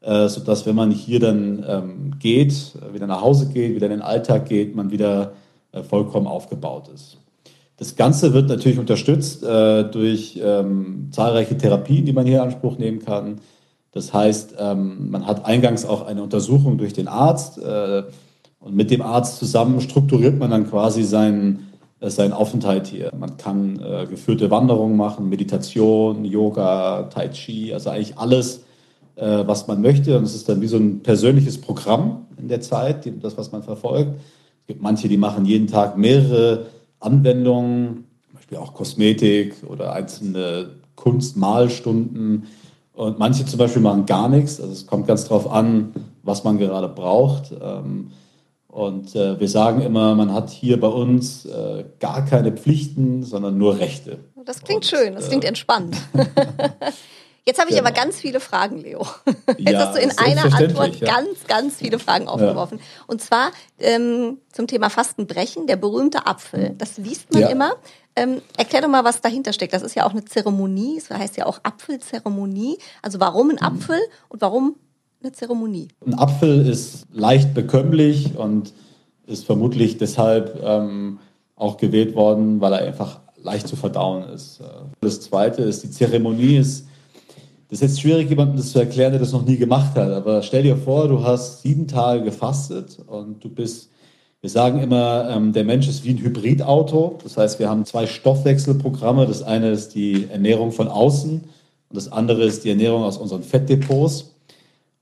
äh, 0.00 0.28
sodass 0.28 0.66
wenn 0.66 0.74
man 0.74 0.90
hier 0.90 1.20
dann 1.20 1.64
ähm, 1.66 2.18
geht, 2.18 2.72
wieder 2.92 3.06
nach 3.06 3.20
Hause 3.20 3.48
geht, 3.48 3.74
wieder 3.74 3.86
in 3.86 3.92
den 3.92 4.02
Alltag 4.02 4.46
geht, 4.46 4.74
man 4.74 4.90
wieder 4.90 5.32
äh, 5.72 5.82
vollkommen 5.82 6.26
aufgebaut 6.26 6.88
ist. 6.94 7.18
Das 7.76 7.96
Ganze 7.96 8.32
wird 8.32 8.48
natürlich 8.48 8.78
unterstützt 8.78 9.42
äh, 9.42 9.84
durch 9.84 10.38
ähm, 10.42 11.08
zahlreiche 11.10 11.56
Therapien, 11.56 12.04
die 12.04 12.12
man 12.12 12.26
hier 12.26 12.36
in 12.36 12.42
Anspruch 12.42 12.78
nehmen 12.78 13.00
kann. 13.00 13.40
Das 13.92 14.12
heißt, 14.12 14.54
ähm, 14.58 15.10
man 15.10 15.26
hat 15.26 15.44
eingangs 15.44 15.84
auch 15.84 16.06
eine 16.06 16.22
Untersuchung 16.22 16.78
durch 16.78 16.94
den 16.94 17.08
Arzt 17.08 17.58
äh, 17.58 18.02
und 18.58 18.74
mit 18.74 18.90
dem 18.90 19.02
Arzt 19.02 19.38
zusammen 19.38 19.80
strukturiert 19.80 20.38
man 20.38 20.50
dann 20.50 20.68
quasi 20.68 21.02
seinen, 21.02 21.68
äh, 22.00 22.08
seinen 22.08 22.32
Aufenthalt 22.32 22.86
hier. 22.86 23.12
Man 23.18 23.36
kann 23.36 23.78
äh, 23.80 24.06
geführte 24.06 24.50
Wanderungen 24.50 24.96
machen, 24.96 25.28
Meditation, 25.28 26.24
Yoga, 26.24 27.04
Tai 27.04 27.28
Chi, 27.28 27.72
also 27.72 27.90
eigentlich 27.90 28.18
alles, 28.18 28.64
was 29.14 29.68
man 29.68 29.82
möchte. 29.82 30.16
Und 30.16 30.24
es 30.24 30.34
ist 30.34 30.48
dann 30.48 30.62
wie 30.62 30.66
so 30.66 30.78
ein 30.78 31.00
persönliches 31.02 31.60
Programm 31.60 32.26
in 32.38 32.48
der 32.48 32.62
Zeit, 32.62 33.06
das, 33.22 33.36
was 33.36 33.52
man 33.52 33.62
verfolgt. 33.62 34.10
Es 34.62 34.66
gibt 34.68 34.80
manche, 34.80 35.06
die 35.06 35.18
machen 35.18 35.44
jeden 35.44 35.66
Tag 35.66 35.98
mehrere 35.98 36.68
Anwendungen, 36.98 38.04
zum 38.24 38.34
Beispiel 38.36 38.56
auch 38.56 38.72
Kosmetik 38.72 39.56
oder 39.68 39.92
einzelne 39.92 40.70
Kunstmalstunden. 40.96 42.44
Und 42.94 43.18
manche 43.18 43.44
zum 43.46 43.58
Beispiel 43.58 43.82
machen 43.82 44.06
gar 44.06 44.28
nichts. 44.28 44.60
Also 44.60 44.72
es 44.72 44.86
kommt 44.86 45.06
ganz 45.06 45.24
drauf 45.24 45.50
an, 45.50 45.94
was 46.22 46.44
man 46.44 46.58
gerade 46.58 46.88
braucht. 46.88 47.52
Ähm, 47.60 48.10
und 48.68 49.14
äh, 49.14 49.38
wir 49.38 49.48
sagen 49.48 49.82
immer, 49.82 50.14
man 50.14 50.32
hat 50.32 50.50
hier 50.50 50.80
bei 50.80 50.88
uns 50.88 51.44
äh, 51.44 51.84
gar 52.00 52.24
keine 52.24 52.52
Pflichten, 52.52 53.22
sondern 53.22 53.58
nur 53.58 53.78
Rechte. 53.78 54.18
Das 54.44 54.62
klingt 54.62 54.84
Und, 54.84 54.86
schön, 54.86 55.14
das 55.14 55.28
klingt 55.28 55.44
äh, 55.44 55.48
entspannt. 55.48 55.96
Jetzt 57.44 57.58
habe 57.58 57.70
ich 57.70 57.76
genau. 57.76 57.88
aber 57.88 57.96
ganz 57.96 58.20
viele 58.20 58.38
Fragen, 58.38 58.78
Leo. 58.78 59.04
Jetzt 59.58 59.72
ja, 59.72 59.78
hast 59.80 59.96
du 59.96 60.00
in 60.00 60.16
einer 60.16 60.44
Antwort 60.54 60.94
ja. 60.96 61.12
ganz, 61.12 61.44
ganz 61.48 61.76
viele 61.76 61.98
Fragen 61.98 62.28
aufgeworfen. 62.28 62.78
Ja. 62.78 62.84
Und 63.08 63.20
zwar 63.20 63.50
ähm, 63.80 64.38
zum 64.52 64.68
Thema 64.68 64.90
Fastenbrechen, 64.90 65.66
der 65.66 65.76
berühmte 65.76 66.26
Apfel. 66.26 66.74
Das 66.78 66.98
liest 66.98 67.34
man 67.34 67.42
immer. 67.42 67.74
Ähm, 68.14 68.42
erklär 68.56 68.82
doch 68.82 68.88
mal, 68.88 69.04
was 69.04 69.20
dahinter 69.20 69.52
steckt. 69.52 69.72
Das 69.72 69.82
ist 69.82 69.94
ja 69.94 70.04
auch 70.06 70.10
eine 70.10 70.24
Zeremonie, 70.24 71.00
das 71.08 71.18
heißt 71.18 71.36
ja 71.36 71.46
auch 71.46 71.60
Apfelzeremonie. 71.62 72.78
Also 73.00 73.20
warum 73.20 73.50
ein. 73.50 73.60
Apfel 73.60 73.98
und 74.28 74.40
warum 74.40 74.76
eine 75.22 75.32
Zeremonie? 75.32 75.88
Ein 76.04 76.14
Apfel 76.14 76.66
ist 76.66 77.06
leicht 77.12 77.54
bekömmlich 77.54 78.36
und 78.36 78.72
ist 79.26 79.46
vermutlich 79.46 79.98
deshalb 79.98 80.60
ähm, 80.62 81.20
auch 81.56 81.76
gewählt 81.76 82.14
worden, 82.14 82.60
weil 82.60 82.72
er 82.72 82.86
einfach 82.86 83.20
leicht 83.36 83.68
zu 83.68 83.76
verdauen 83.76 84.24
ist. 84.24 84.60
Das 85.00 85.20
Zweite 85.20 85.62
ist, 85.62 85.82
die 85.82 85.90
Zeremonie 85.90 86.56
ist 86.56 86.86
das 87.72 87.80
ist 87.80 87.88
jetzt 87.88 88.00
schwierig, 88.02 88.28
jemandem 88.28 88.58
das 88.58 88.70
zu 88.70 88.80
erklären, 88.80 89.12
der 89.12 89.20
das 89.20 89.32
noch 89.32 89.46
nie 89.46 89.56
gemacht 89.56 89.94
hat. 89.94 90.10
Aber 90.10 90.42
stell 90.42 90.62
dir 90.62 90.76
vor, 90.76 91.08
du 91.08 91.24
hast 91.24 91.62
sieben 91.62 91.88
Tage 91.88 92.22
gefastet 92.22 92.98
und 93.06 93.42
du 93.42 93.48
bist, 93.48 93.88
wir 94.42 94.50
sagen 94.50 94.80
immer, 94.82 95.30
ähm, 95.30 95.52
der 95.52 95.62
Mensch 95.62 95.88
ist 95.88 96.04
wie 96.04 96.10
ein 96.10 96.18
Hybridauto. 96.18 97.20
Das 97.22 97.36
heißt, 97.36 97.60
wir 97.60 97.70
haben 97.70 97.84
zwei 97.84 98.08
Stoffwechselprogramme. 98.08 99.24
Das 99.26 99.44
eine 99.44 99.70
ist 99.70 99.94
die 99.94 100.28
Ernährung 100.28 100.72
von 100.72 100.88
außen 100.88 101.34
und 101.40 101.96
das 101.96 102.10
andere 102.10 102.42
ist 102.42 102.64
die 102.64 102.70
Ernährung 102.70 103.04
aus 103.04 103.18
unseren 103.18 103.44
Fettdepots. 103.44 104.34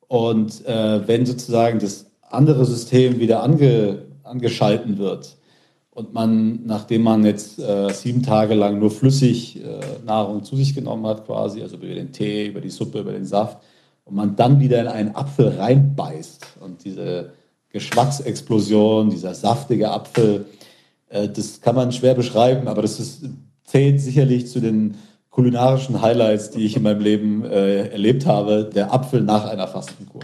Und 0.09 0.67
äh, 0.67 1.09
wenn 1.09 1.25
sozusagen 1.25 1.79
das 1.79 2.05
andere 2.29 2.67
System 2.67 3.19
wieder 3.19 3.43
ange, 3.43 4.03
angeschalten 4.25 4.99
wird, 4.99 5.37
und 5.93 6.15
man, 6.15 6.67
nachdem 6.67 7.03
man 7.03 7.25
jetzt 7.25 7.59
äh, 7.59 7.93
sieben 7.93 8.23
Tage 8.23 8.55
lang 8.55 8.79
nur 8.79 8.91
flüssig 8.91 9.63
äh, 9.63 9.81
Nahrung 10.05 10.45
zu 10.45 10.55
sich 10.55 10.75
genommen 10.75 11.07
hat, 11.07 11.27
quasi, 11.27 11.63
also 11.63 11.77
über 11.77 11.87
den 11.87 12.13
Tee, 12.13 12.47
über 12.47 12.61
die 12.61 12.71
Suppe, 12.71 13.01
über 13.01 13.13
den 13.13 13.25
Saft, 13.25 13.59
und 14.05 14.15
man 14.15 14.37
dann 14.37 14.61
wieder 14.61 14.81
in 14.81 14.87
einen 14.87 15.15
Apfel 15.15 15.49
reinbeißt 15.49 16.47
und 16.61 16.85
diese 16.85 17.33
Geschmacksexplosion, 17.73 19.11
dieser 19.11 19.35
saftige 19.35 19.91
Apfel, 19.91 20.47
äh, 21.09 21.29
das 21.29 21.61
kann 21.61 21.75
man 21.77 21.93
schwer 21.93 22.15
beschreiben, 22.15 22.69
aber 22.69 22.83
das 22.83 22.99
ist, 22.99 23.25
zählt 23.65 24.01
sicherlich 24.01 24.49
zu 24.49 24.61
den 24.61 24.97
kulinarischen 25.31 26.03
Highlights, 26.03 26.51
die 26.51 26.67
ich 26.67 26.77
in 26.77 26.83
meinem 26.83 27.01
Leben 27.01 27.45
äh, 27.45 27.89
erlebt 27.89 28.27
habe, 28.27 28.69
der 28.75 28.93
Apfel 28.93 29.21
nach 29.21 29.45
einer 29.45 29.69
Fastenkur. 29.69 30.23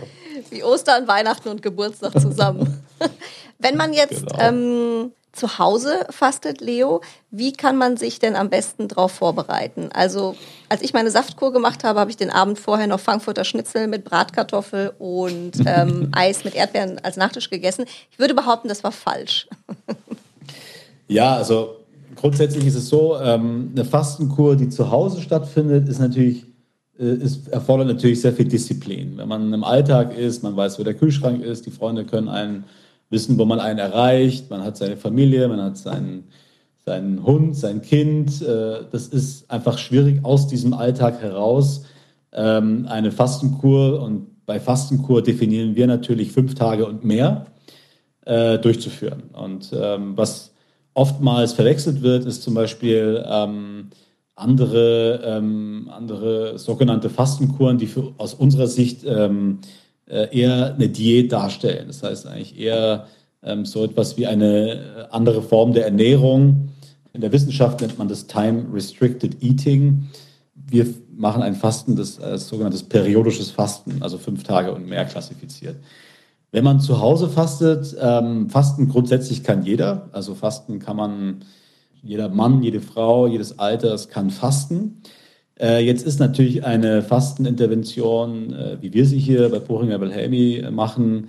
Wie 0.51 0.63
Ostern, 0.63 1.07
Weihnachten 1.07 1.49
und 1.49 1.63
Geburtstag 1.63 2.21
zusammen. 2.21 2.83
Wenn 3.59 3.77
man 3.77 3.93
jetzt 3.93 4.27
genau. 4.27 4.39
ähm, 4.41 5.13
zu 5.37 5.59
Hause 5.59 6.07
fastet, 6.11 6.61
Leo, 6.61 7.01
wie 7.31 7.53
kann 7.53 7.77
man 7.77 7.97
sich 7.97 8.19
denn 8.19 8.35
am 8.37 8.51
besten 8.51 8.89
darauf 8.89 9.13
vorbereiten? 9.13 9.91
Also, 9.93 10.35
als 10.69 10.83
ich 10.83 10.93
meine 10.93 11.11
Saftkur 11.11 11.53
gemacht 11.53 11.85
habe, 11.85 12.01
habe 12.01 12.11
ich 12.11 12.17
den 12.17 12.31
Abend 12.31 12.59
vorher 12.59 12.87
noch 12.87 13.01
Frankfurter 13.01 13.45
Schnitzel 13.45 13.87
mit 13.87 14.05
Bratkartoffel 14.05 14.93
und 14.99 15.53
ähm, 15.67 16.09
Eis 16.13 16.45
mit 16.45 16.55
Erdbeeren 16.55 16.99
als 17.03 17.17
Nachtisch 17.17 17.51
gegessen. 17.51 17.85
Ich 18.11 18.19
würde 18.19 18.35
behaupten, 18.35 18.69
das 18.69 18.83
war 18.83 18.93
falsch. 18.93 19.49
ja, 21.09 21.37
also 21.37 21.77
grundsätzlich 22.17 22.67
ist 22.67 22.77
es 22.77 22.89
so, 22.89 23.19
ähm, 23.21 23.73
eine 23.75 23.85
Fastenkur, 23.85 24.57
die 24.57 24.69
zu 24.69 24.91
Hause 24.91 25.21
stattfindet, 25.21 25.89
ist 25.89 26.01
natürlich 26.01 26.47
äh, 26.99 27.15
ist, 27.15 27.49
erfordert 27.49 27.89
natürlich 27.89 28.21
sehr 28.21 28.33
viel 28.33 28.47
Disziplin. 28.47 29.19
Wenn 29.19 29.29
man 29.29 29.53
im 29.53 29.65
Alltag 29.65 30.17
ist, 30.17 30.43
man 30.43 30.57
weiß, 30.57 30.79
wo 30.79 30.83
der 30.83 30.95
Kühlschrank 30.95 31.43
ist, 31.43 31.67
die 31.67 31.71
Freunde 31.71 32.05
können 32.05 32.29
einen 32.29 32.65
wissen, 33.11 33.39
wo 33.39 33.45
man 33.45 33.61
einen 33.61 33.79
erreicht. 33.79 34.51
Man 34.51 34.63
hat 34.63 34.77
seine 34.77 34.97
Familie, 34.97 35.49
man 35.49 35.61
hat 35.61 35.77
seinen, 35.77 36.25
seinen 36.85 37.25
Hund, 37.25 37.57
sein 37.57 37.83
Kind. 37.83 38.43
Äh, 38.43 38.85
das 38.91 39.09
ist 39.09 39.51
einfach 39.51 39.79
schwierig 39.79 40.25
aus 40.25 40.47
diesem 40.47 40.75
Alltag 40.75 41.21
heraus 41.21 41.83
ähm, 42.33 42.87
eine 42.89 43.11
Fastenkur 43.11 44.03
und 44.03 44.45
bei 44.47 44.61
Fastenkur 44.61 45.23
definieren 45.23 45.75
wir 45.75 45.87
natürlich 45.87 46.31
fünf 46.31 46.55
Tage 46.55 46.87
und 46.87 47.05
mehr 47.05 47.47
äh, 48.25 48.59
durchzuführen. 48.59 49.25
Und 49.33 49.73
ähm, 49.75 50.17
was 50.17 50.53
oftmals 50.95 51.53
verwechselt 51.53 52.03
wird, 52.03 52.25
ist 52.25 52.43
zum 52.43 52.55
Beispiel 52.55 53.25
ähm, 53.27 53.91
andere, 54.35 55.41
andere 55.91 56.59
sogenannte 56.59 57.09
Fastenkuren, 57.09 57.79
die 57.79 57.87
für, 57.87 58.13
aus 58.19 58.35
unserer 58.35 58.67
Sicht 58.67 59.03
eher 60.07 60.75
eine 60.75 60.89
Diät 60.89 61.33
darstellen. 61.33 61.89
Das 61.89 62.03
heißt 62.03 62.27
eigentlich 62.27 62.59
eher 62.59 63.07
ähm, 63.43 63.65
so 63.65 63.85
etwas 63.85 64.17
wie 64.17 64.27
eine 64.27 64.73
äh, 64.73 65.07
andere 65.11 65.43
Form 65.43 65.73
der 65.73 65.85
Ernährung. 65.85 66.71
In 67.13 67.21
der 67.21 67.33
Wissenschaft 67.33 67.81
nennt 67.81 67.99
man 67.99 68.09
das 68.09 68.27
Time 68.27 68.67
Restricted 68.73 69.43
Eating. 69.43 70.09
Wir 70.55 70.87
machen 71.17 71.43
ein 71.43 71.55
Fasten, 71.55 71.97
das 71.97 72.21
als 72.21 72.49
sogenanntes 72.49 72.83
periodisches 72.83 73.51
Fasten, 73.51 74.03
also 74.03 74.19
fünf 74.19 74.43
Tage 74.43 74.73
und 74.73 74.87
mehr 74.87 75.05
klassifiziert. 75.05 75.77
Wenn 76.53 76.65
man 76.65 76.81
zu 76.81 77.01
Hause 77.01 77.29
fastet, 77.29 77.97
ähm, 78.01 78.51
Fasten 78.51 78.89
grundsätzlich 78.89 79.43
kann 79.43 79.63
jeder. 79.63 80.09
Also 80.13 80.35
Fasten 80.35 80.79
kann 80.79 80.97
man, 80.97 81.45
jeder 82.03 82.29
Mann, 82.29 82.63
jede 82.63 82.81
Frau, 82.81 83.27
jedes 83.27 83.59
Alters 83.59 84.09
kann 84.09 84.31
fasten. 84.31 85.03
Äh, 85.59 85.85
jetzt 85.85 86.07
ist 86.07 86.21
natürlich 86.21 86.65
eine 86.65 87.03
Fastenintervention, 87.03 88.53
äh, 88.53 88.77
wie 88.81 88.93
wir 88.93 89.07
sie 89.07 89.19
hier 89.19 89.49
bei 89.49 89.59
Bohringer 89.59 90.01
Wilhelmi 90.01 90.57
äh, 90.57 90.71
machen, 90.71 91.29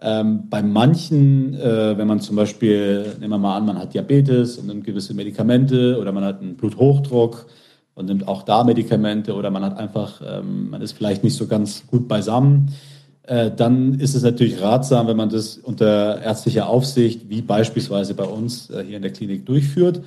ähm, 0.00 0.48
bei 0.48 0.62
manchen, 0.62 1.58
wenn 1.58 2.06
man 2.06 2.20
zum 2.20 2.36
Beispiel, 2.36 3.16
nehmen 3.18 3.32
wir 3.32 3.38
mal 3.38 3.56
an, 3.56 3.66
man 3.66 3.80
hat 3.80 3.94
Diabetes 3.94 4.56
und 4.56 4.68
nimmt 4.68 4.84
gewisse 4.84 5.12
Medikamente 5.12 5.98
oder 6.00 6.12
man 6.12 6.22
hat 6.22 6.40
einen 6.40 6.54
Bluthochdruck 6.54 7.46
und 7.94 8.06
nimmt 8.06 8.28
auch 8.28 8.44
da 8.44 8.62
Medikamente 8.62 9.34
oder 9.34 9.50
man 9.50 9.64
hat 9.64 9.76
einfach, 9.76 10.22
ähm, 10.24 10.70
man 10.70 10.82
ist 10.82 10.92
vielleicht 10.92 11.24
nicht 11.24 11.34
so 11.34 11.48
ganz 11.48 11.84
gut 11.88 12.06
beisammen, 12.06 12.72
dann 13.26 14.00
ist 14.00 14.14
es 14.14 14.22
natürlich 14.22 14.62
ratsam, 14.62 15.06
wenn 15.06 15.16
man 15.18 15.28
das 15.28 15.58
unter 15.58 16.22
ärztlicher 16.22 16.66
Aufsicht, 16.66 17.28
wie 17.28 17.42
beispielsweise 17.42 18.14
bei 18.14 18.24
uns 18.24 18.68
hier 18.68 18.96
in 18.96 19.02
der 19.02 19.12
Klinik 19.12 19.44
durchführt 19.44 20.00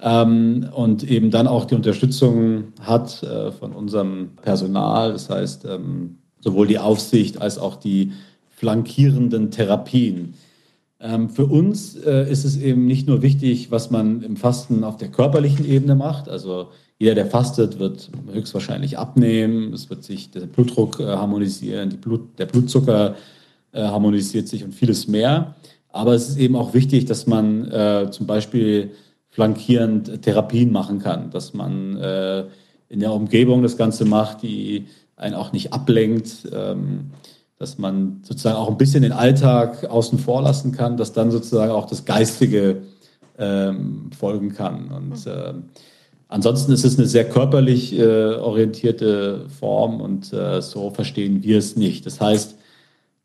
ähm, 0.00 0.68
und 0.74 1.02
eben 1.04 1.30
dann 1.30 1.46
auch 1.46 1.64
die 1.64 1.74
Unterstützung 1.74 2.72
hat 2.80 3.22
äh, 3.22 3.52
von 3.52 3.72
unserem 3.72 4.30
Personal, 4.42 5.12
das 5.12 5.30
heißt 5.30 5.64
ähm, 5.64 6.18
sowohl 6.40 6.66
die 6.66 6.78
Aufsicht 6.78 7.40
als 7.40 7.58
auch 7.58 7.76
die 7.76 8.12
flankierenden 8.50 9.50
Therapien. 9.50 10.34
Ähm, 11.00 11.28
für 11.28 11.46
uns 11.46 11.96
äh, 11.96 12.30
ist 12.30 12.44
es 12.44 12.56
eben 12.56 12.86
nicht 12.86 13.06
nur 13.06 13.22
wichtig, 13.22 13.70
was 13.70 13.90
man 13.90 14.22
im 14.22 14.36
Fasten 14.36 14.84
auf 14.84 14.96
der 14.96 15.08
körperlichen 15.08 15.66
Ebene 15.66 15.94
macht, 15.94 16.28
also 16.28 16.68
jeder, 16.98 17.14
der 17.14 17.26
fastet, 17.26 17.78
wird 17.78 18.10
höchstwahrscheinlich 18.32 18.96
abnehmen, 18.96 19.74
es 19.74 19.90
wird 19.90 20.02
sich 20.02 20.30
der 20.30 20.46
Blutdruck 20.46 21.00
äh, 21.00 21.04
harmonisieren, 21.04 21.90
Blut, 22.00 22.38
der 22.38 22.46
Blutzucker 22.46 23.16
äh, 23.72 23.82
harmonisiert 23.82 24.48
sich 24.48 24.64
und 24.64 24.74
vieles 24.74 25.06
mehr. 25.06 25.54
Aber 25.90 26.14
es 26.14 26.28
ist 26.28 26.38
eben 26.38 26.56
auch 26.56 26.72
wichtig, 26.72 27.04
dass 27.04 27.26
man 27.26 27.70
äh, 27.70 28.10
zum 28.10 28.26
Beispiel 28.26 28.92
flankierend 29.36 30.22
Therapien 30.22 30.72
machen 30.72 30.98
kann, 30.98 31.28
dass 31.30 31.52
man 31.52 31.98
äh, 31.98 32.44
in 32.88 33.00
der 33.00 33.12
Umgebung 33.12 33.62
das 33.62 33.76
Ganze 33.76 34.06
macht, 34.06 34.40
die 34.40 34.86
einen 35.14 35.34
auch 35.34 35.52
nicht 35.52 35.74
ablenkt. 35.74 36.48
Ähm, 36.50 37.10
dass 37.58 37.76
man 37.76 38.20
sozusagen 38.22 38.56
auch 38.56 38.68
ein 38.70 38.78
bisschen 38.78 39.02
den 39.02 39.12
Alltag 39.12 39.84
außen 39.84 40.18
vor 40.18 40.42
lassen 40.42 40.72
kann, 40.72 40.96
dass 40.96 41.12
dann 41.12 41.30
sozusagen 41.30 41.72
auch 41.72 41.86
das 41.86 42.04
Geistige 42.04 42.82
ähm, 43.38 44.10
folgen 44.18 44.54
kann. 44.54 44.88
Und 44.88 45.26
äh, 45.26 45.52
ansonsten 46.28 46.72
ist 46.72 46.84
es 46.84 46.98
eine 46.98 47.06
sehr 47.06 47.28
körperlich 47.28 47.98
äh, 47.98 48.34
orientierte 48.36 49.48
Form 49.48 50.00
und 50.00 50.32
äh, 50.32 50.60
so 50.62 50.90
verstehen 50.90 51.42
wir 51.42 51.58
es 51.58 51.76
nicht. 51.76 52.06
Das 52.06 52.20
heißt, 52.20 52.56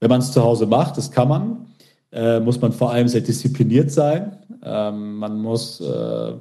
wenn 0.01 0.09
man 0.09 0.19
es 0.19 0.31
zu 0.31 0.43
Hause 0.43 0.65
macht, 0.65 0.97
das 0.97 1.11
kann 1.11 1.29
man, 1.29 1.67
äh, 2.11 2.39
muss 2.39 2.59
man 2.61 2.71
vor 2.71 2.91
allem 2.91 3.07
sehr 3.07 3.21
diszipliniert 3.21 3.91
sein. 3.91 4.37
Ähm, 4.63 5.17
man 5.17 5.41
muss 5.41 5.79
äh, 5.81 6.33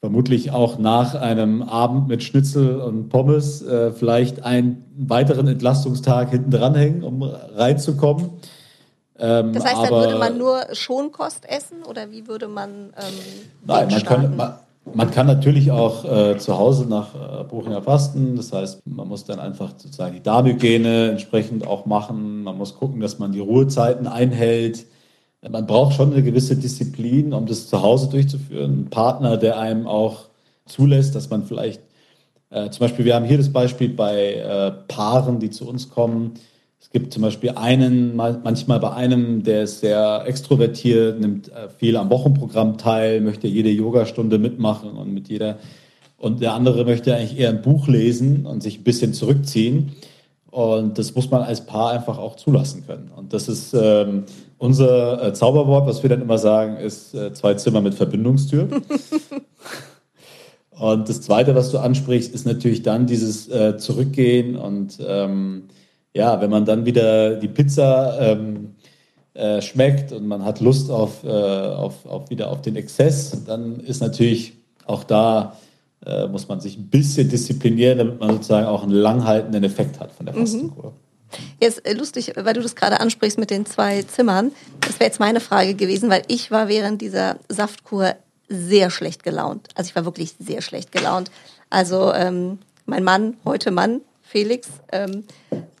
vermutlich 0.00 0.50
auch 0.50 0.78
nach 0.78 1.14
einem 1.14 1.62
Abend 1.62 2.08
mit 2.08 2.22
Schnitzel 2.22 2.80
und 2.80 3.08
Pommes 3.08 3.62
äh, 3.62 3.92
vielleicht 3.92 4.44
einen 4.44 4.84
weiteren 4.96 5.48
Entlastungstag 5.48 6.30
hinten 6.30 6.50
dranhängen, 6.50 7.02
um 7.02 7.22
reinzukommen. 7.22 8.30
Ähm, 9.18 9.52
das 9.52 9.64
heißt, 9.64 9.84
dann 9.84 9.90
würde 9.90 10.18
man 10.18 10.38
nur 10.38 10.62
Schonkost 10.72 11.48
essen 11.48 11.82
oder 11.88 12.10
wie 12.10 12.26
würde 12.28 12.48
man 12.48 12.92
ähm, 12.96 13.14
Nein, 13.66 13.88
man 13.90 14.02
kann, 14.02 14.36
man, 14.36 14.54
man, 14.94 15.10
kann 15.10 15.26
natürlich 15.26 15.70
auch 15.70 16.04
äh, 16.04 16.38
zu 16.38 16.56
Hause 16.58 16.86
nach 16.88 17.14
äh, 17.14 17.44
Buchinger 17.44 17.82
fasten. 17.82 18.36
Das 18.36 18.52
heißt, 18.52 18.86
man 18.86 19.08
muss 19.08 19.24
dann 19.24 19.40
einfach 19.40 19.70
sozusagen 19.76 20.14
die 20.14 20.22
Darmhygiene 20.22 21.10
entsprechend 21.10 21.66
auch 21.66 21.86
machen. 21.86 22.42
Man 22.42 22.56
muss 22.56 22.74
gucken, 22.74 23.00
dass 23.00 23.18
man 23.18 23.32
die 23.32 23.40
Ruhezeiten 23.40 24.06
einhält 24.06 24.86
man 25.50 25.66
braucht 25.66 25.94
schon 25.94 26.12
eine 26.12 26.22
gewisse 26.22 26.56
Disziplin, 26.56 27.32
um 27.32 27.46
das 27.46 27.68
zu 27.68 27.82
Hause 27.82 28.08
durchzuführen. 28.08 28.80
Ein 28.80 28.90
Partner, 28.90 29.36
der 29.36 29.58
einem 29.58 29.86
auch 29.86 30.28
zulässt, 30.66 31.14
dass 31.14 31.30
man 31.30 31.44
vielleicht, 31.44 31.80
äh, 32.50 32.70
zum 32.70 32.80
Beispiel, 32.80 33.04
wir 33.04 33.14
haben 33.14 33.24
hier 33.24 33.38
das 33.38 33.52
Beispiel 33.52 33.90
bei 33.90 34.34
äh, 34.34 34.72
Paaren, 34.88 35.38
die 35.38 35.50
zu 35.50 35.68
uns 35.68 35.88
kommen. 35.88 36.34
Es 36.80 36.90
gibt 36.90 37.12
zum 37.12 37.22
Beispiel 37.22 37.50
einen, 37.50 38.16
manchmal 38.16 38.80
bei 38.80 38.92
einem, 38.92 39.42
der 39.42 39.64
ist 39.64 39.80
sehr 39.80 40.24
extrovertiert, 40.26 41.20
nimmt 41.20 41.48
äh, 41.48 41.68
viel 41.68 41.96
am 41.96 42.10
Wochenprogramm 42.10 42.78
teil, 42.78 43.20
möchte 43.20 43.48
jede 43.48 43.70
Yogastunde 43.70 44.38
mitmachen 44.38 44.90
und 44.90 45.12
mit 45.12 45.28
jeder. 45.28 45.58
Und 46.18 46.40
der 46.40 46.54
andere 46.54 46.84
möchte 46.84 47.14
eigentlich 47.14 47.38
eher 47.38 47.50
ein 47.50 47.62
Buch 47.62 47.88
lesen 47.88 48.46
und 48.46 48.62
sich 48.62 48.78
ein 48.78 48.84
bisschen 48.84 49.12
zurückziehen. 49.14 49.92
Und 50.50 50.98
das 50.98 51.14
muss 51.14 51.30
man 51.30 51.42
als 51.42 51.66
Paar 51.66 51.90
einfach 51.90 52.16
auch 52.16 52.36
zulassen 52.36 52.86
können. 52.86 53.10
Und 53.14 53.34
das 53.34 53.48
ist 53.48 53.74
ähm, 53.74 54.24
unser 54.56 55.22
äh, 55.22 55.34
Zauberwort, 55.34 55.86
was 55.86 56.02
wir 56.02 56.08
dann 56.08 56.22
immer 56.22 56.38
sagen, 56.38 56.78
ist 56.78 57.14
äh, 57.14 57.34
zwei 57.34 57.54
Zimmer 57.54 57.82
mit 57.82 57.94
Verbindungstür. 57.94 58.68
und 60.70 61.08
das 61.08 61.20
Zweite, 61.20 61.54
was 61.54 61.70
du 61.72 61.78
ansprichst, 61.78 62.34
ist 62.34 62.46
natürlich 62.46 62.82
dann 62.82 63.06
dieses 63.06 63.48
äh, 63.48 63.76
Zurückgehen. 63.76 64.56
Und 64.56 64.98
ähm, 65.06 65.64
ja, 66.16 66.40
wenn 66.40 66.50
man 66.50 66.64
dann 66.64 66.86
wieder 66.86 67.36
die 67.36 67.48
Pizza 67.48 68.18
ähm, 68.20 68.74
äh, 69.34 69.60
schmeckt 69.60 70.12
und 70.12 70.26
man 70.26 70.44
hat 70.44 70.60
Lust 70.60 70.90
auf, 70.90 71.22
äh, 71.24 71.28
auf, 71.28 72.06
auf 72.06 72.30
wieder 72.30 72.50
auf 72.50 72.62
den 72.62 72.74
Exzess, 72.76 73.44
dann 73.44 73.80
ist 73.80 74.00
natürlich 74.00 74.54
auch 74.86 75.04
da 75.04 75.56
äh, 76.04 76.26
muss 76.26 76.48
man 76.48 76.60
sich 76.60 76.78
ein 76.78 76.88
bisschen 76.88 77.28
disziplinieren, 77.28 77.98
damit 77.98 78.20
man 78.20 78.30
sozusagen 78.30 78.66
auch 78.66 78.82
einen 78.82 78.92
langhaltenden 78.92 79.64
Effekt 79.64 80.00
hat 80.00 80.12
von 80.12 80.26
der 80.26 80.34
mhm. 80.34 80.40
Fastenkur. 80.40 80.92
Jetzt 81.60 81.86
äh, 81.86 81.92
lustig, 81.92 82.32
weil 82.36 82.54
du 82.54 82.62
das 82.62 82.76
gerade 82.76 83.00
ansprichst 83.00 83.38
mit 83.38 83.50
den 83.50 83.66
zwei 83.66 84.02
Zimmern. 84.02 84.52
Das 84.80 84.98
wäre 85.00 85.10
jetzt 85.10 85.20
meine 85.20 85.40
Frage 85.40 85.74
gewesen, 85.74 86.08
weil 86.08 86.22
ich 86.28 86.50
war 86.50 86.68
während 86.68 87.02
dieser 87.02 87.36
Saftkur 87.48 88.14
sehr 88.48 88.90
schlecht 88.90 89.22
gelaunt. 89.22 89.68
Also 89.74 89.88
ich 89.88 89.96
war 89.96 90.04
wirklich 90.04 90.34
sehr 90.38 90.62
schlecht 90.62 90.92
gelaunt. 90.92 91.30
Also 91.68 92.12
ähm, 92.14 92.58
mein 92.86 93.02
Mann, 93.02 93.36
heute 93.44 93.70
Mann, 93.70 94.00
Felix, 94.36 94.68
ähm, 94.92 95.24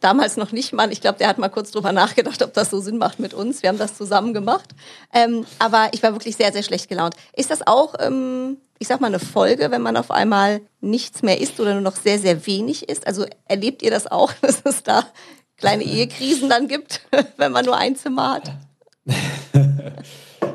damals 0.00 0.38
noch 0.38 0.50
nicht 0.50 0.72
Mann. 0.72 0.90
Ich 0.90 1.02
glaube, 1.02 1.18
der 1.18 1.28
hat 1.28 1.36
mal 1.36 1.50
kurz 1.50 1.72
drüber 1.72 1.92
nachgedacht, 1.92 2.42
ob 2.42 2.54
das 2.54 2.70
so 2.70 2.80
Sinn 2.80 2.96
macht 2.96 3.20
mit 3.20 3.34
uns. 3.34 3.62
Wir 3.62 3.68
haben 3.68 3.76
das 3.76 3.98
zusammen 3.98 4.32
gemacht. 4.32 4.70
Ähm, 5.12 5.44
aber 5.58 5.90
ich 5.92 6.02
war 6.02 6.12
wirklich 6.12 6.36
sehr, 6.36 6.52
sehr 6.52 6.62
schlecht 6.62 6.88
gelaunt. 6.88 7.14
Ist 7.34 7.50
das 7.50 7.66
auch 7.66 7.94
ähm, 7.98 8.56
ich 8.78 8.88
sag 8.88 9.00
mal, 9.00 9.08
eine 9.08 9.18
Folge, 9.18 9.70
wenn 9.70 9.82
man 9.82 9.98
auf 9.98 10.10
einmal 10.10 10.62
nichts 10.80 11.22
mehr 11.22 11.38
isst 11.38 11.60
oder 11.60 11.74
nur 11.74 11.82
noch 11.82 11.96
sehr, 11.96 12.18
sehr 12.18 12.46
wenig 12.46 12.88
isst? 12.88 13.06
Also 13.06 13.26
erlebt 13.46 13.82
ihr 13.82 13.90
das 13.90 14.06
auch, 14.06 14.32
dass 14.40 14.62
es 14.64 14.82
da 14.82 15.04
kleine 15.58 15.84
Ehekrisen 15.84 16.48
dann 16.48 16.68
gibt, 16.68 17.02
wenn 17.36 17.52
man 17.52 17.66
nur 17.66 17.76
ein 17.76 17.96
Zimmer 17.96 18.34
hat? 18.34 18.52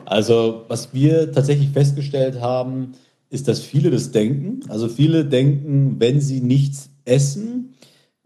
Also, 0.06 0.66
was 0.68 0.94
wir 0.94 1.32
tatsächlich 1.32 1.70
festgestellt 1.70 2.42
haben, 2.42 2.96
ist, 3.30 3.48
dass 3.48 3.62
viele 3.62 3.90
das 3.90 4.12
denken. 4.12 4.60
Also 4.68 4.90
viele 4.90 5.24
denken, 5.24 5.96
wenn 6.00 6.20
sie 6.20 6.42
nichts 6.42 6.90
essen, 7.06 7.74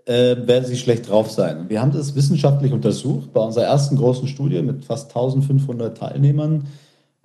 äh, 0.05 0.35
werden 0.47 0.65
sie 0.65 0.77
schlecht 0.77 1.09
drauf 1.09 1.31
sein. 1.31 1.65
Wir 1.69 1.81
haben 1.81 1.91
das 1.91 2.15
wissenschaftlich 2.15 2.71
untersucht 2.71 3.33
bei 3.33 3.41
unserer 3.41 3.65
ersten 3.65 3.97
großen 3.97 4.27
Studie 4.27 4.61
mit 4.61 4.85
fast 4.85 5.09
1500 5.09 5.97
Teilnehmern 5.97 6.67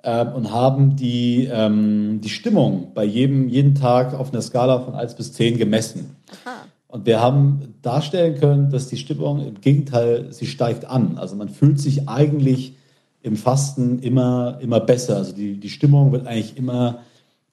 äh, 0.03 0.25
und 0.25 0.51
haben 0.53 0.97
die, 0.97 1.49
ähm, 1.53 2.21
die 2.23 2.31
Stimmung 2.31 2.93
bei 2.95 3.05
jedem 3.05 3.49
jeden 3.49 3.75
Tag 3.75 4.15
auf 4.15 4.33
einer 4.33 4.43
Skala 4.43 4.81
von 4.81 4.95
1 4.95 5.15
bis 5.15 5.33
10 5.35 5.59
gemessen. 5.59 6.17
Aha. 6.45 6.57
Und 6.89 7.07
wir 7.07 7.21
haben 7.21 7.75
darstellen 7.83 8.35
können, 8.41 8.71
dass 8.71 8.89
die 8.89 8.97
Stimmung 8.97 9.47
im 9.47 9.61
Gegenteil, 9.61 10.33
sie 10.33 10.47
steigt 10.47 10.85
an. 10.87 11.19
Also 11.19 11.37
man 11.37 11.49
fühlt 11.49 11.79
sich 11.79 12.09
eigentlich 12.09 12.75
im 13.23 13.37
Fasten 13.37 14.01
immer, 14.01 14.59
immer 14.61 14.81
besser. 14.81 15.17
Also 15.17 15.33
die, 15.33 15.61
die 15.61 15.69
Stimmung 15.69 16.11
wird 16.13 16.27
eigentlich 16.27 16.57
immer, 16.57 17.01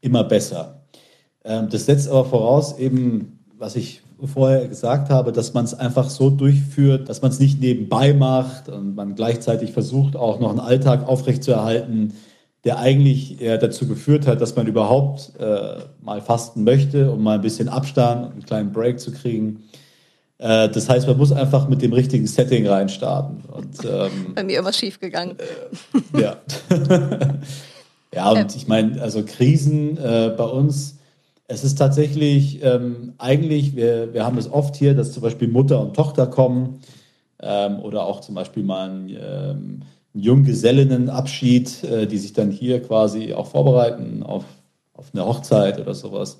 immer 0.01 0.23
besser. 0.23 0.81
Ähm, 1.43 1.67
das 1.69 1.85
setzt 1.85 2.09
aber 2.09 2.25
voraus 2.25 2.79
eben, 2.79 3.39
was 3.57 3.75
ich 3.75 4.01
vorher 4.25 4.67
gesagt 4.67 5.09
habe, 5.09 5.31
dass 5.31 5.53
man 5.53 5.65
es 5.65 5.73
einfach 5.73 6.09
so 6.09 6.29
durchführt, 6.29 7.09
dass 7.09 7.21
man 7.21 7.31
es 7.31 7.39
nicht 7.39 7.59
nebenbei 7.59 8.13
macht 8.13 8.69
und 8.69 8.95
man 8.95 9.15
gleichzeitig 9.15 9.71
versucht, 9.71 10.15
auch 10.15 10.39
noch 10.39 10.49
einen 10.49 10.59
Alltag 10.59 11.07
aufrechtzuerhalten, 11.07 12.13
der 12.63 12.79
eigentlich 12.79 13.39
eher 13.41 13.57
dazu 13.57 13.87
geführt 13.87 14.25
hat, 14.25 14.41
dass 14.41 14.55
man 14.55 14.67
überhaupt 14.67 15.33
äh, 15.39 15.77
mal 16.01 16.21
fasten 16.21 16.63
möchte, 16.63 17.11
um 17.11 17.23
mal 17.23 17.35
ein 17.35 17.41
bisschen 17.41 17.69
Abstand 17.69 18.25
und 18.25 18.31
einen 18.31 18.45
kleinen 18.45 18.71
Break 18.71 18.99
zu 18.99 19.11
kriegen. 19.11 19.63
Äh, 20.39 20.69
das 20.69 20.89
heißt, 20.89 21.07
man 21.07 21.17
muss 21.17 21.31
einfach 21.31 21.67
mit 21.67 21.81
dem 21.81 21.93
richtigen 21.93 22.27
Setting 22.27 22.67
reinstarten. 22.67 23.43
Und, 23.51 23.85
ähm, 23.85 24.33
Bei 24.35 24.43
mir 24.43 24.59
immer 24.59 24.73
schief 24.73 24.99
gegangen. 24.99 25.37
Äh, 25.37 26.21
ja. 26.21 26.37
ja, 28.13 28.31
und 28.31 28.55
ich 28.55 28.67
meine, 28.67 29.01
also 29.01 29.23
Krisen 29.23 29.97
äh, 29.97 30.33
bei 30.35 30.43
uns, 30.43 30.96
es 31.47 31.63
ist 31.63 31.75
tatsächlich 31.75 32.63
ähm, 32.63 33.13
eigentlich, 33.17 33.75
wir, 33.75 34.13
wir 34.13 34.25
haben 34.25 34.37
es 34.37 34.51
oft 34.51 34.75
hier, 34.75 34.93
dass 34.93 35.13
zum 35.13 35.23
Beispiel 35.23 35.47
Mutter 35.47 35.79
und 35.81 35.95
Tochter 35.95 36.27
kommen 36.27 36.79
ähm, 37.41 37.79
oder 37.79 38.05
auch 38.05 38.21
zum 38.21 38.35
Beispiel 38.35 38.63
mal 38.63 38.89
ein 38.89 39.09
ähm, 39.09 39.81
Junggesellinnenabschied, 40.13 41.83
äh, 41.85 42.07
die 42.07 42.17
sich 42.17 42.33
dann 42.33 42.51
hier 42.51 42.81
quasi 42.81 43.33
auch 43.33 43.47
vorbereiten 43.47 44.23
auf, 44.23 44.43
auf 44.93 45.05
eine 45.13 45.25
Hochzeit 45.25 45.79
oder 45.79 45.93
sowas. 45.93 46.37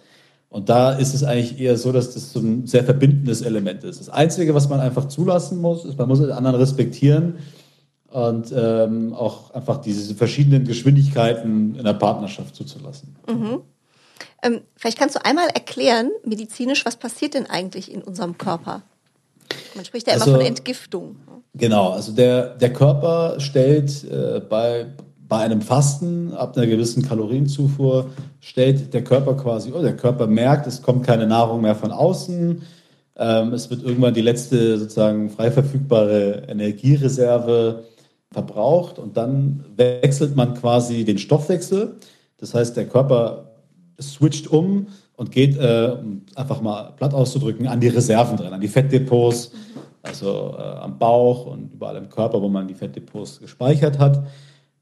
Und 0.50 0.70
da 0.70 0.94
ist 0.94 1.14
es 1.14 1.24
eigentlich 1.24 1.60
eher 1.60 1.78
so, 1.78 1.92
dass 1.92 2.14
das 2.14 2.34
so 2.34 2.40
ein 2.40 2.68
sehr 2.68 2.84
verbindendes 2.84 3.42
Element 3.42 3.84
ist. 3.84 4.00
Das 4.00 4.10
Einzige, 4.10 4.54
was 4.54 4.68
man 4.68 4.80
einfach 4.80 5.08
zulassen 5.08 5.62
muss, 5.62 5.86
ist, 5.86 5.98
man 5.98 6.08
muss 6.08 6.20
den 6.20 6.32
anderen 6.32 6.58
respektieren 6.58 7.36
und 8.10 8.54
ähm, 8.56 9.14
auch 9.14 9.52
einfach 9.52 9.78
diese 9.78 10.16
verschiedenen 10.16 10.66
Geschwindigkeiten 10.66 11.76
in 11.76 11.84
der 11.84 11.94
Partnerschaft 11.94 12.56
zuzulassen. 12.56 13.16
Mhm. 13.30 13.62
Ähm, 14.48 14.62
vielleicht 14.76 14.98
kannst 14.98 15.16
du 15.16 15.26
einmal 15.26 15.48
erklären, 15.50 16.12
medizinisch, 16.24 16.86
was 16.86 16.96
passiert 16.96 17.34
denn 17.34 17.46
eigentlich 17.48 17.92
in 17.92 18.02
unserem 18.02 18.38
Körper? 18.38 18.84
Man 19.76 19.86
spricht 19.86 20.08
ja 20.08 20.14
immer 20.14 20.24
also, 20.24 20.36
von 20.36 20.46
Entgiftung. 20.46 21.16
Genau, 21.54 21.92
also 21.92 22.12
der, 22.12 22.56
der 22.56 22.74
Körper 22.74 23.40
stellt 23.40 24.04
äh, 24.04 24.40
bei, 24.40 24.88
bei 25.28 25.38
einem 25.38 25.62
Fasten 25.62 26.34
ab 26.34 26.58
einer 26.58 26.68
gewissen 26.68 27.04
Kalorienzufuhr, 27.04 28.12
stellt 28.40 28.94
der 28.94 29.04
Körper 29.04 29.36
quasi, 29.36 29.72
oh, 29.74 29.82
der 29.82 29.96
Körper 29.96 30.28
merkt, 30.28 30.68
es 30.68 30.82
kommt 30.82 31.06
keine 31.06 31.28
Nahrung 31.28 31.62
mehr 31.62 31.76
von 31.76 31.92
außen. 31.92 32.62
Ähm, 33.18 33.54
es 33.54 33.70
wird 33.70 33.84
irgendwann 33.84 34.14
die 34.14 34.22
letzte 34.22 34.78
sozusagen 34.78 35.30
frei 35.30 35.52
verfügbare 35.52 36.44
Energiereserve 36.48 37.86
verbraucht 38.32 39.00
und 39.00 39.18
dann 39.18 39.66
wechselt 39.76 40.36
man 40.36 40.54
quasi 40.54 41.06
den 41.06 41.18
Stoffwechsel. 41.18 41.96
Das 42.38 42.54
heißt, 42.54 42.78
der 42.78 42.88
Körper 42.88 43.47
switcht 44.02 44.48
um 44.48 44.88
und 45.16 45.32
geht, 45.32 45.58
äh, 45.58 45.98
einfach 46.36 46.62
mal 46.62 46.94
platt 46.96 47.14
auszudrücken, 47.14 47.68
an 47.68 47.80
die 47.80 47.88
Reserven 47.88 48.38
drin, 48.38 48.54
an 48.54 48.62
die 48.62 48.68
Fettdepots. 48.68 49.52
Also 50.04 50.56
äh, 50.58 50.62
am 50.62 50.98
Bauch 50.98 51.48
und 51.48 51.74
überall 51.74 51.98
im 51.98 52.10
Körper, 52.10 52.42
wo 52.42 52.48
man 52.48 52.68
die 52.68 52.76
Fettdepots 52.76 53.40
gespeichert 53.40 54.00
hat. 54.00 54.26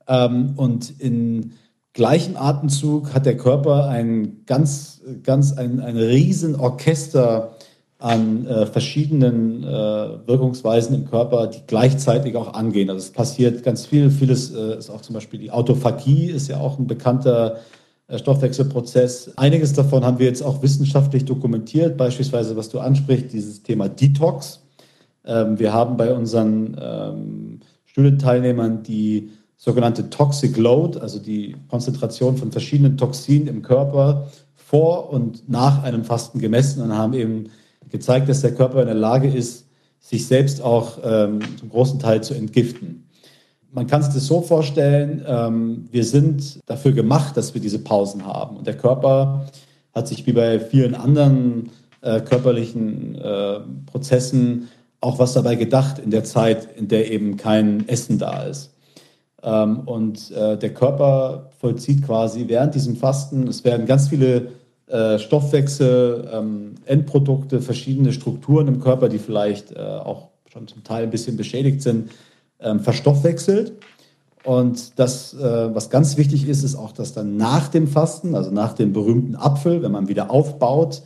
Ähm, 0.08 0.54
und 0.56 0.99
in 0.99 1.54
gleichem 1.93 2.36
Atemzug 2.38 3.13
hat 3.13 3.25
der 3.25 3.38
Körper 3.38 3.88
ein 3.88 4.43
ganz, 4.45 5.01
ganz 5.23 5.54
ein, 5.54 5.80
ein 5.80 5.97
riesen 5.97 6.56
Orchester 6.56 7.56
an 7.97 8.45
äh, 8.45 8.65
verschiedenen 8.65 9.63
äh, 9.63 9.67
Wirkungsweisen 10.28 10.93
im 10.93 11.06
Körper, 11.06 11.47
die 11.47 11.62
gleichzeitig 11.65 12.36
auch 12.36 12.54
angehen. 12.54 12.89
Also 12.89 12.99
es 12.99 13.12
passiert 13.12 13.63
ganz 13.63 13.86
viel. 13.86 14.12
Vieles 14.12 14.54
äh, 14.54 14.78
ist 14.78 14.89
auch 14.89 15.01
zum 15.01 15.13
Beispiel 15.15 15.39
die 15.39 15.49
Autophagie, 15.49 16.30
ist 16.30 16.49
ja 16.49 16.60
auch 16.60 16.78
ein 16.78 16.88
bekannter 16.88 17.62
Stoffwechselprozess. 18.13 19.31
Einiges 19.35 19.73
davon 19.73 20.05
haben 20.05 20.19
wir 20.19 20.27
jetzt 20.27 20.43
auch 20.43 20.61
wissenschaftlich 20.61 21.25
dokumentiert, 21.25 21.97
beispielsweise 21.97 22.55
was 22.55 22.69
du 22.69 22.79
ansprichst, 22.79 23.33
dieses 23.33 23.63
Thema 23.63 23.89
Detox. 23.89 24.61
Ähm, 25.25 25.57
wir 25.57 25.73
haben 25.73 25.97
bei 25.97 26.13
unseren 26.13 26.77
ähm, 26.79 27.59
Studienteilnehmern 27.85 28.83
die 28.83 29.31
sogenannte 29.57 30.09
Toxic 30.09 30.55
Load, 30.57 30.99
also 30.99 31.17
die 31.17 31.55
Konzentration 31.69 32.37
von 32.37 32.51
verschiedenen 32.51 32.97
Toxinen 32.97 33.47
im 33.47 33.61
Körper 33.61 34.27
vor 34.53 35.09
und 35.09 35.49
nach 35.49 35.83
einem 35.83 36.03
Fasten 36.03 36.39
gemessen 36.39 36.81
und 36.81 36.95
haben 36.95 37.13
eben 37.13 37.49
gezeigt, 37.89 38.29
dass 38.29 38.41
der 38.41 38.53
Körper 38.53 38.81
in 38.81 38.87
der 38.87 38.95
Lage 38.95 39.29
ist, 39.29 39.65
sich 39.99 40.27
selbst 40.27 40.61
auch 40.61 40.99
ähm, 41.03 41.39
zum 41.57 41.69
großen 41.69 41.99
Teil 41.99 42.21
zu 42.21 42.35
entgiften. 42.35 43.04
Man 43.75 43.88
kann 43.88 44.01
sich 44.01 44.13
das 44.13 44.25
so 44.25 44.39
vorstellen, 44.39 45.21
ähm, 45.27 45.89
wir 45.91 46.05
sind 46.05 46.61
dafür 46.65 46.93
gemacht, 46.93 47.35
dass 47.35 47.53
wir 47.53 47.59
diese 47.59 47.79
Pausen 47.79 48.25
haben. 48.25 48.55
Und 48.55 48.67
der 48.67 48.77
Körper 48.77 49.47
hat 49.93 50.07
sich 50.07 50.25
wie 50.25 50.31
bei 50.31 50.61
vielen 50.61 50.95
anderen 50.95 51.71
äh, 52.01 52.21
körperlichen 52.21 53.15
äh, 53.15 53.59
Prozessen 53.85 54.69
auch 55.01 55.19
was 55.19 55.33
dabei 55.33 55.55
gedacht 55.55 55.99
in 55.99 56.09
der 56.09 56.23
Zeit, 56.23 56.69
in 56.77 56.88
der 56.88 57.11
eben 57.11 57.35
kein 57.35 57.85
Essen 57.89 58.17
da 58.17 58.43
ist. 58.43 58.71
Ähm, 59.43 59.79
und 59.79 60.31
äh, 60.31 60.57
der 60.57 60.73
Körper 60.73 61.49
vollzieht 61.59 62.01
quasi 62.01 62.45
während 62.47 62.75
diesem 62.75 62.95
Fasten, 62.95 63.45
es 63.45 63.65
werden 63.65 63.85
ganz 63.85 64.07
viele 64.07 64.51
äh, 64.88 65.19
Stoffwechsel, 65.19 66.29
ähm, 66.31 66.75
Endprodukte, 66.85 67.59
verschiedene 67.59 68.13
Strukturen 68.13 68.69
im 68.69 68.79
Körper, 68.79 69.09
die 69.09 69.19
vielleicht 69.19 69.73
äh, 69.73 69.79
auch 69.79 70.29
schon 70.49 70.65
zum 70.69 70.85
Teil 70.85 71.03
ein 71.03 71.09
bisschen 71.09 71.35
beschädigt 71.35 71.81
sind, 71.81 72.09
ähm, 72.59 72.79
verstoffwechselt. 72.79 73.73
Und 74.43 74.99
das, 74.99 75.33
äh, 75.33 75.73
was 75.73 75.89
ganz 75.89 76.17
wichtig 76.17 76.47
ist, 76.47 76.63
ist 76.63 76.75
auch, 76.75 76.91
dass 76.91 77.13
dann 77.13 77.35
nach 77.35 77.67
dem 77.67 77.87
Fasten, 77.87 78.35
also 78.35 78.51
nach 78.51 78.73
dem 78.73 78.93
berühmten 78.93 79.35
Apfel, 79.35 79.81
wenn 79.81 79.91
man 79.91 80.07
wieder 80.07 80.29
aufbaut, 80.29 81.01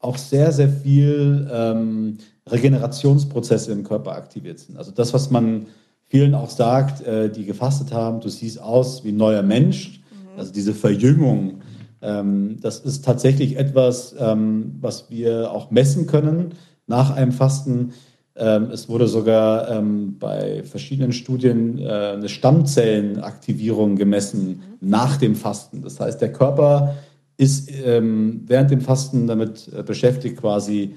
auch 0.00 0.16
sehr, 0.16 0.50
sehr 0.50 0.68
viel 0.68 1.48
ähm, 1.52 2.18
Regenerationsprozesse 2.48 3.70
im 3.70 3.84
Körper 3.84 4.12
aktiviert 4.12 4.58
sind. 4.58 4.76
Also 4.76 4.90
das, 4.90 5.14
was 5.14 5.30
man 5.30 5.66
vielen 6.06 6.34
auch 6.34 6.50
sagt, 6.50 7.06
äh, 7.06 7.30
die 7.30 7.44
gefastet 7.44 7.92
haben, 7.92 8.20
du 8.20 8.28
siehst 8.28 8.60
aus 8.60 9.04
wie 9.04 9.12
ein 9.12 9.16
neuer 9.16 9.42
Mensch. 9.42 10.00
Mhm. 10.10 10.38
Also 10.38 10.52
diese 10.52 10.74
Verjüngung, 10.74 11.60
ähm, 12.02 12.56
das 12.60 12.80
ist 12.80 13.04
tatsächlich 13.04 13.56
etwas, 13.56 14.16
ähm, 14.18 14.76
was 14.80 15.10
wir 15.10 15.52
auch 15.52 15.70
messen 15.70 16.06
können 16.06 16.54
nach 16.86 17.14
einem 17.14 17.32
Fasten. 17.32 17.92
Ähm, 18.36 18.70
es 18.70 18.88
wurde 18.88 19.08
sogar 19.08 19.68
ähm, 19.68 20.16
bei 20.18 20.62
verschiedenen 20.62 21.12
Studien 21.12 21.78
äh, 21.78 22.12
eine 22.14 22.28
Stammzellenaktivierung 22.28 23.96
gemessen 23.96 24.48
mhm. 24.80 24.88
nach 24.88 25.16
dem 25.16 25.34
Fasten. 25.34 25.82
Das 25.82 25.98
heißt, 25.98 26.20
der 26.20 26.32
Körper 26.32 26.94
ist 27.36 27.70
ähm, 27.84 28.42
während 28.46 28.70
dem 28.70 28.80
Fasten 28.80 29.26
damit 29.26 29.68
äh, 29.76 29.82
beschäftigt, 29.82 30.38
quasi 30.38 30.94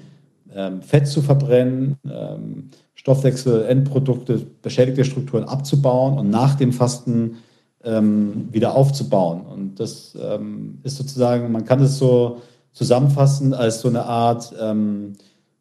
Fett 0.82 1.08
zu 1.08 1.20
verbrennen, 1.20 1.96
Stoffwechsel, 2.94 3.64
Endprodukte, 3.64 4.46
beschädigte 4.62 5.04
Strukturen 5.04 5.42
abzubauen 5.42 6.16
und 6.16 6.30
nach 6.30 6.54
dem 6.54 6.72
Fasten 6.72 7.38
wieder 7.82 8.76
aufzubauen. 8.76 9.40
Und 9.40 9.80
das 9.80 10.14
ist 10.84 10.96
sozusagen, 10.96 11.50
man 11.50 11.64
kann 11.64 11.82
es 11.82 11.98
so 11.98 12.40
zusammenfassen 12.70 13.52
als 13.52 13.80
so 13.80 13.88
eine 13.88 14.04
Art 14.04 14.54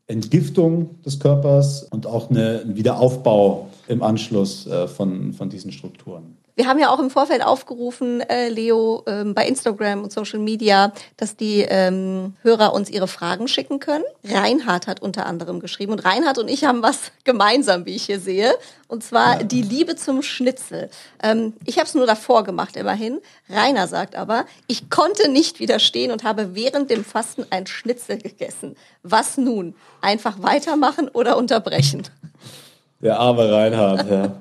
Entgiftung 0.07 1.01
des 1.01 1.19
Körpers 1.19 1.83
und 1.83 2.05
auch 2.05 2.29
eine, 2.29 2.61
ein 2.61 2.75
Wiederaufbau 2.75 3.69
im 3.87 4.03
Anschluss 4.03 4.67
äh, 4.67 4.87
von, 4.87 5.33
von 5.33 5.49
diesen 5.49 5.71
Strukturen. 5.71 6.37
Wir 6.55 6.67
haben 6.67 6.77
ja 6.77 6.89
auch 6.89 6.99
im 6.99 7.09
Vorfeld 7.09 7.43
aufgerufen, 7.43 8.21
äh, 8.21 8.49
Leo, 8.49 9.03
ähm, 9.07 9.33
bei 9.33 9.47
Instagram 9.47 10.03
und 10.03 10.11
Social 10.11 10.39
Media, 10.39 10.93
dass 11.17 11.35
die 11.35 11.61
ähm, 11.61 12.35
Hörer 12.43 12.73
uns 12.73 12.91
ihre 12.91 13.07
Fragen 13.07 13.47
schicken 13.47 13.79
können. 13.79 14.03
Reinhard 14.23 14.85
hat 14.85 15.01
unter 15.01 15.25
anderem 15.25 15.59
geschrieben 15.59 15.93
und 15.93 16.05
Reinhard 16.05 16.37
und 16.37 16.47
ich 16.47 16.63
haben 16.65 16.83
was 16.83 17.11
gemeinsam, 17.23 17.87
wie 17.87 17.95
ich 17.95 18.03
hier 18.03 18.19
sehe, 18.19 18.53
und 18.87 19.03
zwar 19.03 19.39
ja. 19.39 19.43
die 19.43 19.63
Liebe 19.63 19.95
zum 19.95 20.21
Schnitzel. 20.21 20.91
Ähm, 21.23 21.53
ich 21.65 21.77
habe 21.79 21.87
es 21.87 21.95
nur 21.95 22.05
davor 22.05 22.43
gemacht, 22.43 22.75
immerhin. 22.75 23.19
Rainer 23.49 23.87
sagt 23.87 24.15
aber, 24.15 24.45
ich 24.67 24.91
konnte 24.91 25.29
nicht 25.29 25.59
widerstehen 25.59 26.11
und 26.11 26.23
habe 26.23 26.53
während 26.53 26.91
dem 26.91 27.03
Fasten 27.03 27.45
ein 27.49 27.65
Schnitzel 27.65 28.19
gegessen. 28.19 28.75
Was 29.01 29.37
nun? 29.37 29.73
Einfach 30.01 30.35
weitermachen 30.43 31.09
oder 31.09 31.35
unterbrechen? 31.37 32.03
Der 33.01 33.19
arme 33.19 33.51
Reinhard, 33.51 34.09
ja. 34.09 34.31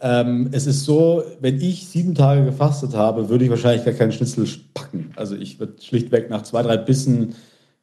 Ähm, 0.00 0.48
es 0.52 0.66
ist 0.66 0.84
so, 0.84 1.22
wenn 1.40 1.60
ich 1.60 1.86
sieben 1.86 2.14
Tage 2.14 2.44
gefastet 2.44 2.94
habe, 2.94 3.28
würde 3.28 3.44
ich 3.44 3.50
wahrscheinlich 3.50 3.84
gar 3.84 3.94
keinen 3.94 4.12
Schnitzel 4.12 4.46
packen. 4.74 5.12
Also 5.16 5.36
ich 5.36 5.60
würde 5.60 5.80
schlichtweg 5.80 6.30
nach 6.30 6.42
zwei, 6.42 6.62
drei 6.62 6.76
Bissen 6.76 7.34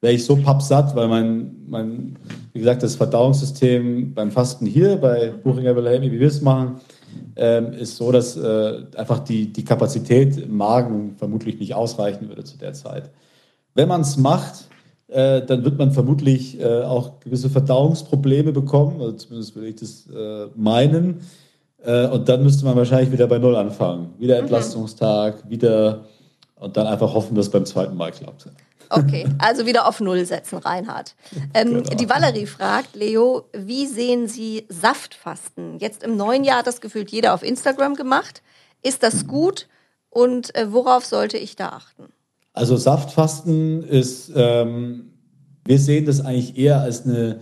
wäre 0.01 0.13
ich 0.13 0.25
so 0.25 0.35
pappsatt, 0.35 0.95
weil 0.95 1.07
mein, 1.07 1.55
mein, 1.67 2.17
wie 2.53 2.59
gesagt, 2.59 2.83
das 2.83 2.95
Verdauungssystem 2.95 4.13
beim 4.13 4.31
Fasten 4.31 4.65
hier 4.65 4.97
bei 4.97 5.31
Buchinger 5.43 5.75
Wilhelmi, 5.75 6.11
wie 6.11 6.19
wir 6.19 6.27
es 6.27 6.41
machen, 6.41 6.81
ähm, 7.35 7.73
ist 7.73 7.97
so, 7.97 8.11
dass 8.11 8.35
äh, 8.35 8.83
einfach 8.95 9.19
die, 9.19 9.53
die 9.53 9.63
Kapazität 9.63 10.37
im 10.37 10.57
Magen 10.57 11.15
vermutlich 11.17 11.59
nicht 11.59 11.75
ausreichen 11.75 12.27
würde 12.27 12.43
zu 12.43 12.57
der 12.57 12.73
Zeit. 12.73 13.11
Wenn 13.75 13.87
man 13.87 14.01
es 14.01 14.17
macht, 14.17 14.69
äh, 15.07 15.45
dann 15.45 15.63
wird 15.63 15.77
man 15.77 15.91
vermutlich 15.91 16.59
äh, 16.59 16.81
auch 16.81 17.19
gewisse 17.19 17.49
Verdauungsprobleme 17.49 18.51
bekommen, 18.51 19.01
also 19.01 19.13
zumindest 19.13 19.55
würde 19.55 19.67
ich 19.67 19.75
das 19.75 20.07
äh, 20.07 20.47
meinen. 20.55 21.19
Äh, 21.83 22.07
und 22.07 22.29
dann 22.29 22.43
müsste 22.43 22.65
man 22.65 22.75
wahrscheinlich 22.75 23.11
wieder 23.11 23.27
bei 23.27 23.39
Null 23.39 23.55
anfangen. 23.55 24.13
Wieder 24.17 24.35
mhm. 24.35 24.41
Entlastungstag, 24.41 25.45
mhm. 25.45 25.49
wieder 25.49 26.05
und 26.55 26.77
dann 26.77 26.87
einfach 26.87 27.13
hoffen, 27.13 27.35
dass 27.35 27.47
es 27.47 27.51
beim 27.51 27.65
zweiten 27.65 27.97
Mal 27.97 28.11
klappt. 28.11 28.47
Okay, 28.89 29.25
also 29.39 29.65
wieder 29.65 29.87
auf 29.87 30.01
Null 30.01 30.25
setzen, 30.25 30.57
Reinhard. 30.57 31.15
Ähm, 31.53 31.83
genau. 31.83 31.95
Die 31.95 32.09
Valerie 32.09 32.45
fragt, 32.45 32.95
Leo, 32.95 33.45
wie 33.53 33.87
sehen 33.87 34.27
Sie 34.27 34.65
Saftfasten? 34.67 35.79
Jetzt 35.79 36.03
im 36.03 36.17
neuen 36.17 36.43
Jahr 36.43 36.59
hat 36.59 36.67
das 36.67 36.81
gefühlt 36.81 37.09
jeder 37.09 37.33
auf 37.33 37.41
Instagram 37.41 37.95
gemacht. 37.95 38.41
Ist 38.83 39.01
das 39.01 39.27
gut 39.27 39.67
und 40.09 40.53
äh, 40.55 40.71
worauf 40.71 41.05
sollte 41.05 41.37
ich 41.37 41.55
da 41.55 41.69
achten? 41.69 42.11
Also 42.53 42.75
Saftfasten 42.75 43.83
ist, 43.83 44.31
ähm, 44.35 45.13
wir 45.65 45.79
sehen 45.79 46.05
das 46.05 46.19
eigentlich 46.19 46.57
eher 46.57 46.81
als 46.81 47.05
eine, 47.05 47.39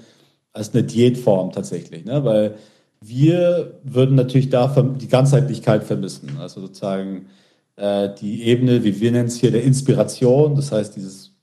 als 0.53 0.73
eine 0.73 0.83
Diätform 0.83 1.51
tatsächlich, 1.51 2.05
ne? 2.05 2.23
weil 2.23 2.55
wir 3.01 3.79
würden 3.83 4.15
natürlich 4.15 4.49
da 4.49 4.67
die 4.99 5.07
Ganzheitlichkeit 5.07 5.83
vermissen. 5.83 6.37
Also 6.39 6.61
sozusagen 6.61 7.27
äh, 7.75 8.09
die 8.19 8.43
Ebene, 8.43 8.83
wie 8.83 8.99
wir 8.99 9.11
nennen 9.11 9.27
es 9.27 9.37
hier, 9.37 9.51
der 9.51 9.63
Inspiration, 9.63 10.55
das 10.55 10.71
heißt 10.71 10.95
dieses, 10.95 11.33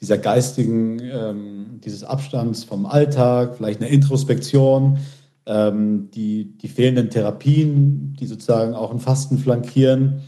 dieser 0.00 0.18
geistigen, 0.18 1.00
ähm, 1.00 1.80
dieses 1.82 2.04
Abstands 2.04 2.64
vom 2.64 2.86
Alltag, 2.86 3.56
vielleicht 3.56 3.80
eine 3.80 3.90
Introspektion, 3.90 4.98
ähm, 5.46 6.10
die, 6.10 6.58
die 6.58 6.68
fehlenden 6.68 7.10
Therapien, 7.10 8.14
die 8.20 8.26
sozusagen 8.26 8.74
auch 8.74 8.90
ein 8.90 9.00
Fasten 9.00 9.38
flankieren. 9.38 10.22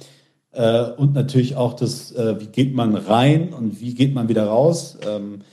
Äh, 0.53 0.91
und 0.93 1.13
natürlich 1.13 1.57
auch 1.57 1.75
das, 1.75 2.13
äh, 2.13 2.41
wie 2.41 2.47
geht 2.47 2.75
man 2.75 2.95
rein 2.97 3.53
und 3.53 3.81
wie 3.81 3.95
geht 3.95 4.15
man 4.15 4.29
wieder 4.29 4.47
raus. 4.47 4.99
Ähm, 5.07 5.41
äh, 5.41 5.45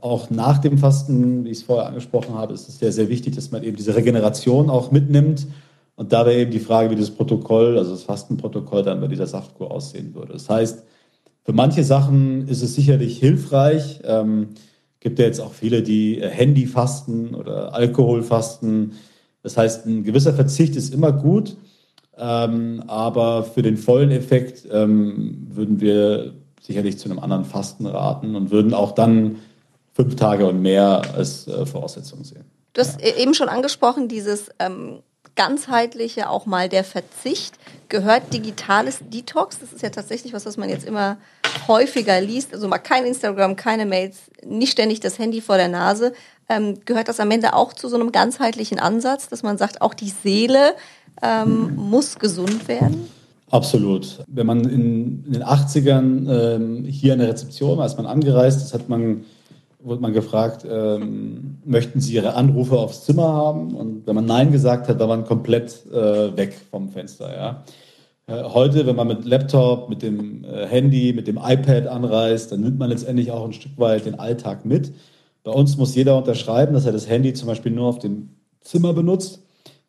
auch 0.00 0.30
nach 0.30 0.58
dem 0.58 0.78
Fasten, 0.78 1.44
wie 1.44 1.50
ich 1.50 1.58
es 1.58 1.62
vorher 1.62 1.86
angesprochen 1.86 2.34
habe, 2.34 2.52
ist 2.52 2.68
es 2.68 2.78
sehr, 2.78 2.92
sehr 2.92 3.08
wichtig, 3.08 3.36
dass 3.36 3.50
man 3.50 3.62
eben 3.62 3.76
diese 3.76 3.94
Regeneration 3.94 4.70
auch 4.70 4.90
mitnimmt. 4.90 5.46
Und 5.94 6.12
da 6.12 6.26
wäre 6.26 6.38
eben 6.38 6.50
die 6.50 6.60
Frage, 6.60 6.90
wie 6.90 6.96
das 6.96 7.10
Protokoll, 7.10 7.78
also 7.78 7.92
das 7.92 8.02
Fastenprotokoll 8.02 8.82
dann 8.82 9.00
bei 9.00 9.08
dieser 9.08 9.26
Saftkur 9.26 9.70
aussehen 9.70 10.14
würde. 10.14 10.32
Das 10.32 10.48
heißt, 10.48 10.84
für 11.44 11.52
manche 11.52 11.82
Sachen 11.82 12.46
ist 12.46 12.62
es 12.62 12.74
sicherlich 12.74 13.18
hilfreich. 13.18 14.00
Ähm, 14.04 14.50
gibt 15.00 15.18
ja 15.18 15.24
jetzt 15.24 15.40
auch 15.40 15.52
viele, 15.52 15.82
die 15.82 16.20
äh, 16.20 16.28
Handy 16.28 16.66
fasten 16.66 17.34
oder 17.34 17.74
Alkohol 17.74 18.22
fasten. 18.22 18.92
Das 19.42 19.56
heißt, 19.56 19.86
ein 19.86 20.04
gewisser 20.04 20.34
Verzicht 20.34 20.76
ist 20.76 20.92
immer 20.92 21.12
gut. 21.12 21.56
Ähm, 22.16 22.82
aber 22.86 23.44
für 23.44 23.62
den 23.62 23.76
vollen 23.76 24.10
Effekt 24.10 24.68
ähm, 24.70 25.46
würden 25.50 25.80
wir 25.80 26.34
sicherlich 26.60 26.98
zu 26.98 27.08
einem 27.08 27.20
anderen 27.20 27.44
Fasten 27.44 27.86
raten 27.86 28.34
und 28.34 28.50
würden 28.50 28.74
auch 28.74 28.92
dann 28.92 29.36
fünf 29.98 30.16
Tage 30.16 30.46
und 30.46 30.62
mehr 30.62 31.02
als 31.14 31.48
äh, 31.48 31.66
Voraussetzung 31.66 32.22
sehen. 32.24 32.44
Du 32.72 32.80
hast 32.80 33.00
ja. 33.00 33.16
eben 33.16 33.34
schon 33.34 33.48
angesprochen, 33.48 34.08
dieses 34.08 34.50
ähm, 34.60 35.00
ganzheitliche, 35.34 36.30
auch 36.30 36.46
mal 36.46 36.68
der 36.68 36.84
Verzicht. 36.84 37.54
Gehört 37.88 38.32
digitales 38.32 39.00
Detox? 39.00 39.58
Das 39.58 39.72
ist 39.72 39.82
ja 39.82 39.90
tatsächlich 39.90 40.32
was, 40.32 40.46
was 40.46 40.56
man 40.56 40.68
jetzt 40.68 40.86
immer 40.86 41.16
häufiger 41.66 42.20
liest. 42.20 42.54
Also 42.54 42.68
mal 42.68 42.78
kein 42.78 43.04
Instagram, 43.04 43.56
keine 43.56 43.86
Mails, 43.86 44.18
nicht 44.44 44.72
ständig 44.72 45.00
das 45.00 45.18
Handy 45.18 45.40
vor 45.40 45.56
der 45.56 45.68
Nase. 45.68 46.12
Ähm, 46.48 46.78
gehört 46.84 47.08
das 47.08 47.18
am 47.18 47.30
Ende 47.30 47.54
auch 47.54 47.72
zu 47.72 47.88
so 47.88 47.96
einem 47.96 48.12
ganzheitlichen 48.12 48.78
Ansatz, 48.78 49.28
dass 49.28 49.42
man 49.42 49.58
sagt, 49.58 49.82
auch 49.82 49.94
die 49.94 50.10
Seele 50.10 50.74
ähm, 51.22 51.74
muss 51.74 52.18
gesund 52.18 52.68
werden? 52.68 53.08
Absolut. 53.50 54.24
Wenn 54.26 54.46
man 54.46 54.60
in, 54.60 55.24
in 55.24 55.32
den 55.32 55.42
80ern 55.42 56.30
ähm, 56.30 56.84
hier 56.84 57.14
an 57.14 57.18
der 57.18 57.28
Rezeption 57.28 57.78
war, 57.78 57.84
als 57.84 57.96
man 57.96 58.06
angereist 58.06 58.62
ist, 58.62 58.74
hat 58.74 58.88
man 58.88 59.24
wurde 59.80 60.02
man 60.02 60.12
gefragt, 60.12 60.66
ähm, 60.68 61.58
möchten 61.64 62.00
Sie 62.00 62.14
Ihre 62.14 62.34
Anrufe 62.34 62.78
aufs 62.78 63.04
Zimmer 63.04 63.32
haben? 63.32 63.74
Und 63.74 64.06
wenn 64.06 64.14
man 64.14 64.26
Nein 64.26 64.52
gesagt 64.52 64.88
hat, 64.88 64.98
war 64.98 65.06
man 65.06 65.24
komplett 65.24 65.86
äh, 65.92 66.36
weg 66.36 66.60
vom 66.70 66.88
Fenster. 66.88 67.34
Ja? 67.34 67.64
Äh, 68.26 68.42
heute, 68.44 68.86
wenn 68.86 68.96
man 68.96 69.08
mit 69.08 69.24
Laptop, 69.24 69.88
mit 69.88 70.02
dem 70.02 70.44
äh, 70.44 70.66
Handy, 70.66 71.12
mit 71.12 71.26
dem 71.26 71.36
iPad 71.36 71.86
anreist, 71.86 72.52
dann 72.52 72.60
nimmt 72.60 72.78
man 72.78 72.90
letztendlich 72.90 73.30
auch 73.30 73.44
ein 73.44 73.52
Stück 73.52 73.78
weit 73.78 74.06
den 74.06 74.18
Alltag 74.18 74.64
mit. 74.64 74.92
Bei 75.44 75.52
uns 75.52 75.76
muss 75.76 75.94
jeder 75.94 76.16
unterschreiben, 76.18 76.74
dass 76.74 76.84
er 76.84 76.92
das 76.92 77.08
Handy 77.08 77.32
zum 77.32 77.48
Beispiel 77.48 77.72
nur 77.72 77.86
auf 77.86 77.98
dem 77.98 78.30
Zimmer 78.60 78.92
benutzt. 78.92 79.42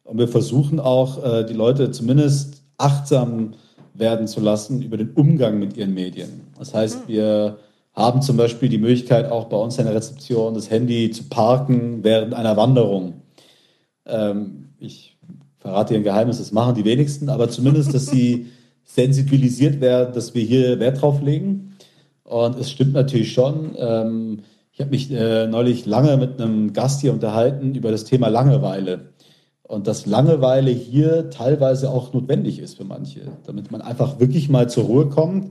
Und 0.03 0.17
wir 0.17 0.27
versuchen 0.27 0.79
auch, 0.79 1.23
äh, 1.23 1.45
die 1.45 1.53
Leute 1.53 1.91
zumindest 1.91 2.63
achtsam 2.77 3.55
werden 3.93 4.27
zu 4.27 4.39
lassen 4.39 4.81
über 4.81 4.97
den 4.97 5.11
Umgang 5.11 5.59
mit 5.59 5.75
ihren 5.75 5.93
Medien. 5.93 6.47
Das 6.57 6.73
heißt, 6.73 7.07
mhm. 7.07 7.11
wir 7.11 7.57
haben 7.99 8.21
zum 8.21 8.37
Beispiel 8.37 8.69
die 8.69 8.77
Möglichkeit, 8.77 9.29
auch 9.29 9.45
bei 9.45 9.57
uns 9.57 9.77
in 9.77 9.85
der 9.85 9.93
Rezeption 9.93 10.53
das 10.53 10.69
Handy 10.69 11.11
zu 11.11 11.25
parken 11.25 12.03
während 12.03 12.33
einer 12.33 12.55
Wanderung. 12.55 13.21
Ähm, 14.05 14.69
ich 14.79 15.17
verrate 15.57 15.89
hier 15.89 15.99
ein 15.99 16.03
Geheimnis, 16.03 16.37
das 16.37 16.53
machen 16.53 16.75
die 16.75 16.85
wenigsten, 16.85 17.29
aber 17.29 17.49
zumindest, 17.49 17.93
dass 17.93 18.07
sie 18.07 18.47
sensibilisiert 18.85 19.81
werden, 19.81 20.13
dass 20.13 20.33
wir 20.33 20.43
hier 20.43 20.79
Wert 20.79 21.01
drauf 21.01 21.21
legen. 21.21 21.75
Und 22.23 22.57
es 22.57 22.71
stimmt 22.71 22.93
natürlich 22.93 23.33
schon. 23.33 23.75
Ähm, 23.77 24.39
ich 24.71 24.79
habe 24.79 24.91
mich 24.91 25.11
äh, 25.11 25.47
neulich 25.47 25.85
lange 25.85 26.15
mit 26.15 26.41
einem 26.41 26.71
Gast 26.71 27.01
hier 27.01 27.11
unterhalten 27.11 27.75
über 27.75 27.91
das 27.91 28.05
Thema 28.05 28.29
Langeweile. 28.29 29.09
Und 29.63 29.87
dass 29.87 30.05
Langeweile 30.05 30.71
hier 30.71 31.29
teilweise 31.29 31.91
auch 31.91 32.13
notwendig 32.13 32.59
ist 32.59 32.77
für 32.77 32.85
manche, 32.85 33.21
damit 33.45 33.71
man 33.71 33.81
einfach 33.81 34.19
wirklich 34.19 34.47
mal 34.47 34.69
zur 34.69 34.85
Ruhe 34.85 35.09
kommt 35.09 35.49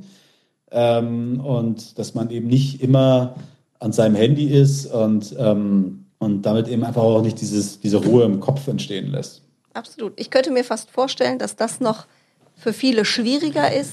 ähm, 0.71 1.41
und 1.41 1.99
dass 1.99 2.15
man 2.15 2.31
eben 2.31 2.49
nicht 2.49 2.83
immer 2.83 3.35
an 3.81 3.93
seinem 3.93 4.17
Handy 4.17 4.47
ist 4.47 4.87
und, 4.87 5.35
ähm, 5.39 6.07
und 6.19 6.43
damit 6.43 6.69
eben 6.69 6.85
einfach 6.85 7.03
auch 7.03 7.23
nicht 7.23 7.41
dieses, 7.41 7.81
diese 7.81 7.99
Ruhe 7.99 8.25
im 8.25 8.41
Kopf 8.41 8.67
entstehen 8.67 9.11
lässt. 9.11 9.43
Absolut. 9.75 10.13
Ich 10.17 10.31
könnte 10.31 10.51
mir 10.51 10.65
fast 10.65 10.91
vorstellen, 10.91 11.39
dass 11.39 11.55
das 11.55 11.81
noch 11.81 12.07
für 12.57 12.73
viele 12.73 13.05
schwieriger 13.05 13.73
ist, 13.73 13.93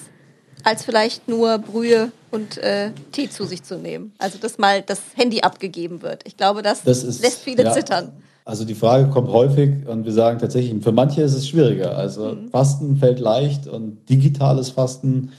als 0.64 0.84
vielleicht 0.84 1.28
nur 1.28 1.60
Brühe 1.60 2.12
und 2.32 2.58
äh, 2.58 2.90
Tee 3.12 3.30
zu 3.30 3.46
sich 3.46 3.64
zu 3.64 3.78
nehmen. 3.78 4.14
Also 4.18 4.40
dass 4.40 4.58
mal 4.58 4.82
das 4.82 5.02
Handy 5.16 5.42
abgegeben 5.42 6.02
wird. 6.02 6.24
Ich 6.26 6.38
glaube, 6.38 6.64
das, 6.64 6.84
das 6.84 7.04
ist, 7.04 7.22
lässt 7.22 7.42
viele 7.42 7.64
ja, 7.64 7.72
zittern. 7.72 8.12
Also 8.46 8.66
die 8.66 8.76
Frage 8.76 9.10
kommt 9.10 9.30
häufig 9.30 9.88
und 9.88 10.06
wir 10.06 10.12
sagen 10.12 10.40
tatsächlich, 10.40 10.84
für 10.84 10.92
manche 10.92 11.22
ist 11.22 11.34
es 11.34 11.48
schwieriger. 11.48 11.98
Also 11.98 12.34
mhm. 12.36 12.50
Fasten 12.50 12.98
fällt 12.98 13.20
leicht 13.20 13.68
und 13.68 14.10
digitales 14.10 14.70
Fasten, 14.70 15.32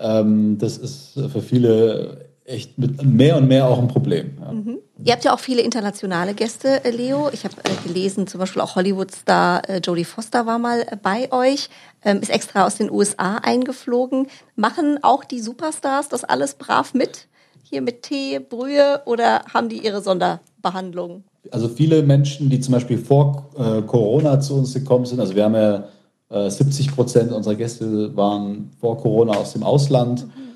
das 0.00 0.78
ist 0.78 1.14
für 1.14 1.42
viele 1.42 2.28
echt 2.48 2.78
mit 2.78 3.02
mehr 3.04 3.36
und 3.36 3.46
mehr 3.46 3.68
auch 3.68 3.78
ein 3.78 3.88
Problem. 3.88 4.38
Ja. 4.40 4.52
Mhm. 4.52 4.78
Ihr 5.04 5.12
habt 5.12 5.24
ja 5.24 5.34
auch 5.34 5.38
viele 5.38 5.62
internationale 5.62 6.34
Gäste, 6.34 6.84
äh, 6.84 6.90
Leo. 6.90 7.28
Ich 7.32 7.44
habe 7.44 7.54
äh, 7.64 7.86
gelesen, 7.86 8.26
zum 8.26 8.40
Beispiel 8.40 8.62
auch 8.62 8.74
Hollywood-Star 8.74 9.68
äh, 9.68 9.78
Jodie 9.78 10.04
Foster 10.04 10.46
war 10.46 10.58
mal 10.58 10.80
äh, 10.80 10.96
bei 11.00 11.30
euch, 11.30 11.68
ähm, 12.04 12.20
ist 12.20 12.30
extra 12.30 12.66
aus 12.66 12.76
den 12.76 12.90
USA 12.90 13.36
eingeflogen. 13.36 14.26
Machen 14.56 14.98
auch 15.02 15.24
die 15.24 15.40
Superstars 15.40 16.08
das 16.08 16.24
alles 16.24 16.54
brav 16.54 16.94
mit? 16.94 17.28
Hier 17.62 17.82
mit 17.82 18.02
Tee, 18.02 18.38
Brühe 18.38 19.02
oder 19.04 19.44
haben 19.52 19.68
die 19.68 19.84
ihre 19.84 20.00
Sonderbehandlung? 20.00 21.24
Also 21.50 21.68
viele 21.68 22.02
Menschen, 22.02 22.48
die 22.48 22.60
zum 22.60 22.72
Beispiel 22.72 22.98
vor 22.98 23.50
äh, 23.58 23.82
Corona 23.82 24.40
zu 24.40 24.54
uns 24.54 24.72
gekommen 24.72 25.04
sind, 25.04 25.20
also 25.20 25.36
wir 25.36 25.44
haben 25.44 25.54
ja 25.54 25.84
70 26.30 26.88
äh, 26.88 26.90
Prozent 26.90 27.32
unserer 27.32 27.54
Gäste 27.54 28.14
waren 28.16 28.70
vor 28.80 28.98
Corona 28.98 29.32
aus 29.32 29.52
dem 29.52 29.62
Ausland. 29.62 30.26
Mhm 30.26 30.48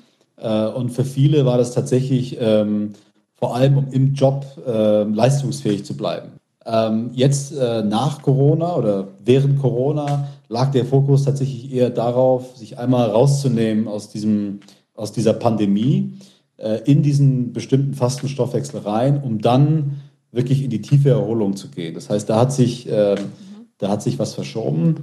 äh, 0.43 0.67
und 0.67 0.89
für 0.89 1.05
viele 1.05 1.45
war 1.45 1.57
das 1.57 1.73
tatsächlich 1.73 2.37
ähm, 2.39 2.93
vor 3.33 3.55
allem, 3.55 3.77
um 3.77 3.87
im 3.91 4.13
Job 4.13 4.45
äh, 4.67 5.03
leistungsfähig 5.03 5.85
zu 5.85 5.95
bleiben. 5.95 6.33
Ähm, 6.65 7.11
jetzt 7.13 7.55
äh, 7.55 7.83
nach 7.83 8.21
Corona 8.21 8.75
oder 8.75 9.07
während 9.23 9.59
Corona 9.59 10.29
lag 10.47 10.71
der 10.71 10.85
Fokus 10.85 11.23
tatsächlich 11.23 11.73
eher 11.73 11.89
darauf, 11.89 12.55
sich 12.57 12.77
einmal 12.77 13.09
rauszunehmen 13.09 13.87
aus, 13.87 14.09
diesem, 14.09 14.59
aus 14.93 15.11
dieser 15.11 15.33
Pandemie, 15.33 16.13
äh, 16.57 16.79
in 16.85 17.01
diesen 17.01 17.51
bestimmten 17.51 17.93
Fastenstoffwechsel 17.93 18.81
rein, 18.81 19.21
um 19.21 19.41
dann 19.41 20.01
wirklich 20.31 20.63
in 20.63 20.69
die 20.69 20.81
tiefe 20.81 21.09
Erholung 21.09 21.55
zu 21.55 21.67
gehen. 21.67 21.95
Das 21.95 22.09
heißt, 22.09 22.29
da 22.29 22.39
hat 22.39 22.53
sich, 22.53 22.89
äh, 22.89 23.15
da 23.77 23.89
hat 23.89 24.01
sich 24.01 24.19
was 24.19 24.33
verschoben. 24.33 24.95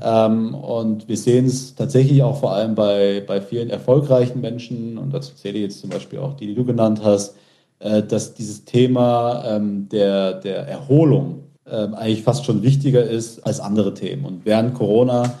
Ähm, 0.00 0.54
und 0.54 1.08
wir 1.08 1.16
sehen 1.16 1.46
es 1.46 1.74
tatsächlich 1.74 2.22
auch 2.22 2.40
vor 2.40 2.52
allem 2.52 2.74
bei, 2.74 3.22
bei 3.26 3.40
vielen 3.40 3.70
erfolgreichen 3.70 4.40
Menschen, 4.40 4.98
und 4.98 5.12
dazu 5.12 5.34
zähle 5.34 5.58
ich 5.58 5.64
jetzt 5.64 5.80
zum 5.80 5.90
Beispiel 5.90 6.18
auch 6.18 6.34
die, 6.34 6.46
die 6.46 6.54
du 6.54 6.64
genannt 6.64 7.00
hast, 7.04 7.36
äh, 7.78 8.02
dass 8.02 8.34
dieses 8.34 8.64
Thema 8.64 9.44
ähm, 9.46 9.88
der, 9.90 10.34
der 10.34 10.66
Erholung 10.66 11.44
äh, 11.64 11.88
eigentlich 11.94 12.22
fast 12.22 12.44
schon 12.44 12.62
wichtiger 12.62 13.04
ist 13.04 13.44
als 13.46 13.60
andere 13.60 13.94
Themen. 13.94 14.24
Und 14.24 14.44
während 14.44 14.74
Corona 14.74 15.34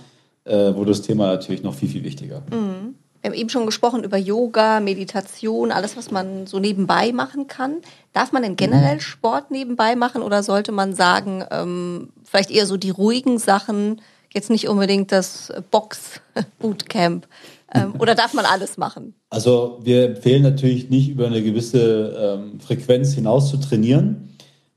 äh, 0.44 0.74
wurde 0.74 0.90
das 0.90 1.02
Thema 1.02 1.26
natürlich 1.28 1.62
noch 1.62 1.74
viel, 1.74 1.88
viel 1.88 2.04
wichtiger. 2.04 2.42
Mhm. 2.50 2.94
Wir 3.20 3.30
haben 3.30 3.38
eben 3.38 3.50
schon 3.50 3.66
gesprochen 3.66 4.02
über 4.02 4.16
Yoga, 4.16 4.80
Meditation, 4.80 5.70
alles, 5.70 5.96
was 5.96 6.10
man 6.10 6.48
so 6.48 6.58
nebenbei 6.58 7.12
machen 7.12 7.46
kann. 7.46 7.76
Darf 8.12 8.32
man 8.32 8.42
denn 8.42 8.56
generell 8.56 8.96
mhm. 8.96 9.00
Sport 9.00 9.52
nebenbei 9.52 9.94
machen 9.94 10.22
oder 10.22 10.42
sollte 10.42 10.72
man 10.72 10.92
sagen, 10.92 11.44
ähm, 11.52 12.08
vielleicht 12.24 12.50
eher 12.50 12.66
so 12.66 12.76
die 12.76 12.90
ruhigen 12.90 13.38
Sachen, 13.38 14.00
jetzt 14.34 14.50
nicht 14.50 14.68
unbedingt 14.68 15.12
das 15.12 15.52
Box-Bootcamp? 15.70 17.26
Ähm, 17.74 17.94
oder 17.98 18.14
darf 18.14 18.34
man 18.34 18.44
alles 18.44 18.76
machen? 18.76 19.14
Also 19.30 19.78
wir 19.82 20.04
empfehlen 20.04 20.42
natürlich 20.42 20.90
nicht 20.90 21.08
über 21.08 21.26
eine 21.26 21.42
gewisse 21.42 22.38
ähm, 22.42 22.60
Frequenz 22.60 23.14
hinaus 23.14 23.48
zu 23.48 23.56
trainieren. 23.56 24.36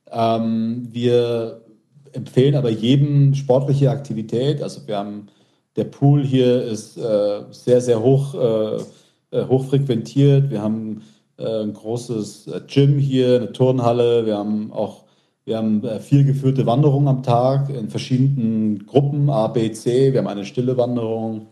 Ähm, 0.10 0.88
wir 0.92 1.62
empfehlen 2.14 2.56
aber 2.56 2.70
jedem 2.70 3.34
sportliche 3.34 3.92
Aktivität. 3.92 4.64
Also 4.64 4.88
wir 4.88 4.98
haben 4.98 5.28
der 5.76 5.84
Pool 5.84 6.24
hier 6.24 6.64
ist 6.64 6.98
äh, 6.98 7.42
sehr, 7.52 7.82
sehr 7.82 8.02
hoch, 8.02 8.34
äh, 8.34 9.38
äh 9.38 9.46
hoch 9.48 9.66
frequentiert. 9.66 10.50
Wir 10.50 10.62
haben 10.62 11.02
äh, 11.38 11.64
ein 11.64 11.74
großes 11.74 12.48
äh, 12.48 12.62
Gym 12.66 12.98
hier, 12.98 13.36
eine 13.36 13.52
Turnhalle. 13.52 14.26
Wir 14.26 14.38
haben 14.38 14.72
auch 14.72 15.05
wir 15.46 15.58
haben 15.58 15.84
äh, 15.84 16.00
vier 16.00 16.24
geführte 16.24 16.66
Wanderungen 16.66 17.08
am 17.08 17.24
Tag 17.24 17.70
in 17.70 17.90
verschiedenen 17.90 18.86
Gruppen, 18.88 19.30
A, 19.30 19.48
B, 19.48 19.72
C. 19.72 20.12
Wir 20.12 20.20
haben 20.20 20.28
eine 20.28 20.44
stille 20.44 20.76
Wanderung. 20.76 21.48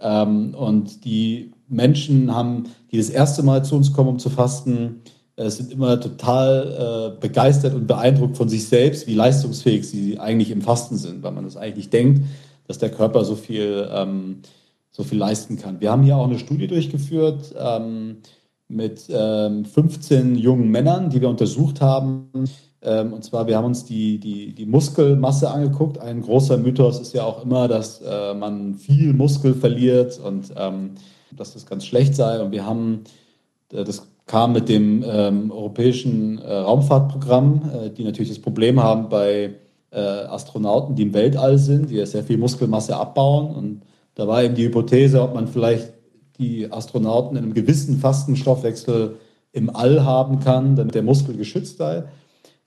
Ähm, 0.00 0.54
und 0.54 1.04
die 1.04 1.52
Menschen 1.68 2.34
haben, 2.34 2.64
die 2.90 2.98
das 2.98 3.10
erste 3.10 3.44
Mal 3.44 3.64
zu 3.64 3.76
uns 3.76 3.92
kommen, 3.92 4.08
um 4.08 4.18
zu 4.18 4.28
fasten, 4.28 5.02
äh, 5.36 5.50
sind 5.50 5.72
immer 5.72 6.00
total 6.00 7.14
äh, 7.16 7.20
begeistert 7.20 7.74
und 7.74 7.86
beeindruckt 7.86 8.36
von 8.36 8.48
sich 8.48 8.66
selbst, 8.66 9.06
wie 9.06 9.14
leistungsfähig 9.14 9.88
sie 9.88 10.18
eigentlich 10.18 10.50
im 10.50 10.62
Fasten 10.62 10.96
sind, 10.96 11.22
weil 11.22 11.32
man 11.32 11.44
das 11.44 11.56
eigentlich 11.56 11.90
denkt, 11.90 12.22
dass 12.66 12.78
der 12.78 12.90
Körper 12.90 13.24
so 13.24 13.36
viel, 13.36 13.88
ähm, 13.92 14.38
so 14.90 15.04
viel 15.04 15.18
leisten 15.18 15.58
kann. 15.58 15.80
Wir 15.80 15.92
haben 15.92 16.02
hier 16.02 16.16
auch 16.16 16.26
eine 16.26 16.40
Studie 16.40 16.66
durchgeführt 16.66 17.54
ähm, 17.56 18.16
mit 18.70 19.00
15 19.00 20.36
jungen 20.36 20.70
Männern, 20.70 21.08
die 21.08 21.22
wir 21.22 21.30
untersucht 21.30 21.80
haben, 21.80 22.28
ähm, 22.82 23.12
und 23.12 23.24
zwar, 23.24 23.46
wir 23.46 23.56
haben 23.56 23.64
uns 23.64 23.84
die, 23.84 24.18
die, 24.18 24.54
die 24.54 24.66
Muskelmasse 24.66 25.50
angeguckt. 25.50 25.98
Ein 25.98 26.22
großer 26.22 26.58
Mythos 26.58 27.00
ist 27.00 27.12
ja 27.12 27.24
auch 27.24 27.42
immer, 27.42 27.66
dass 27.66 28.00
äh, 28.00 28.34
man 28.34 28.74
viel 28.74 29.12
Muskel 29.12 29.54
verliert 29.54 30.20
und 30.20 30.52
ähm, 30.56 30.92
dass 31.36 31.54
das 31.54 31.66
ganz 31.66 31.84
schlecht 31.84 32.14
sei. 32.14 32.40
Und 32.40 32.52
wir 32.52 32.64
haben, 32.64 33.04
äh, 33.72 33.82
das 33.82 34.06
kam 34.26 34.52
mit 34.52 34.68
dem 34.68 35.04
ähm, 35.06 35.50
europäischen 35.50 36.38
äh, 36.38 36.52
Raumfahrtprogramm, 36.52 37.62
äh, 37.72 37.90
die 37.90 38.04
natürlich 38.04 38.28
das 38.28 38.38
Problem 38.38 38.80
haben 38.80 39.08
bei 39.08 39.54
äh, 39.90 39.98
Astronauten, 39.98 40.94
die 40.94 41.02
im 41.02 41.14
Weltall 41.14 41.58
sind, 41.58 41.90
die 41.90 41.96
ja 41.96 42.06
sehr 42.06 42.22
viel 42.22 42.38
Muskelmasse 42.38 42.96
abbauen. 42.96 43.54
Und 43.54 43.82
da 44.14 44.28
war 44.28 44.44
eben 44.44 44.54
die 44.54 44.66
Hypothese, 44.66 45.20
ob 45.22 45.34
man 45.34 45.48
vielleicht 45.48 45.94
die 46.38 46.70
Astronauten 46.70 47.36
in 47.36 47.42
einem 47.42 47.54
gewissen 47.54 47.98
Fastenstoffwechsel 47.98 49.16
im 49.52 49.74
All 49.74 50.04
haben 50.04 50.38
kann, 50.38 50.76
damit 50.76 50.94
der 50.94 51.02
Muskel 51.02 51.36
geschützt 51.36 51.78
sei. 51.78 52.04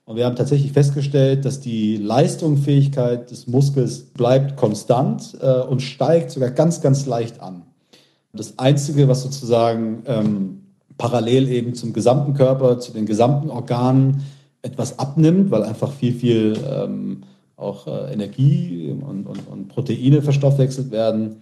Und 0.04 0.16
wir 0.16 0.26
haben 0.26 0.36
tatsächlich 0.36 0.72
festgestellt, 0.72 1.44
dass 1.44 1.60
die 1.60 1.96
Leistungsfähigkeit 1.96 3.30
des 3.30 3.46
Muskels 3.46 4.00
bleibt 4.00 4.56
konstant 4.56 5.36
äh, 5.40 5.60
und 5.60 5.80
steigt 5.80 6.30
sogar 6.30 6.50
ganz, 6.50 6.80
ganz 6.80 7.06
leicht 7.06 7.40
an. 7.40 7.62
Das 8.32 8.58
Einzige, 8.58 9.08
was 9.08 9.22
sozusagen 9.22 10.02
ähm, 10.06 10.62
parallel 10.98 11.48
eben 11.48 11.74
zum 11.74 11.92
gesamten 11.92 12.34
Körper, 12.34 12.80
zu 12.80 12.92
den 12.92 13.06
gesamten 13.06 13.50
Organen 13.50 14.22
etwas 14.62 14.98
abnimmt, 14.98 15.50
weil 15.50 15.62
einfach 15.64 15.92
viel, 15.92 16.14
viel 16.14 16.56
ähm, 16.68 17.22
auch 17.56 17.86
äh, 17.86 18.12
Energie 18.12 18.90
und, 18.90 19.26
und, 19.26 19.48
und 19.48 19.68
Proteine 19.68 20.22
verstoffwechselt 20.22 20.90
werden, 20.90 21.36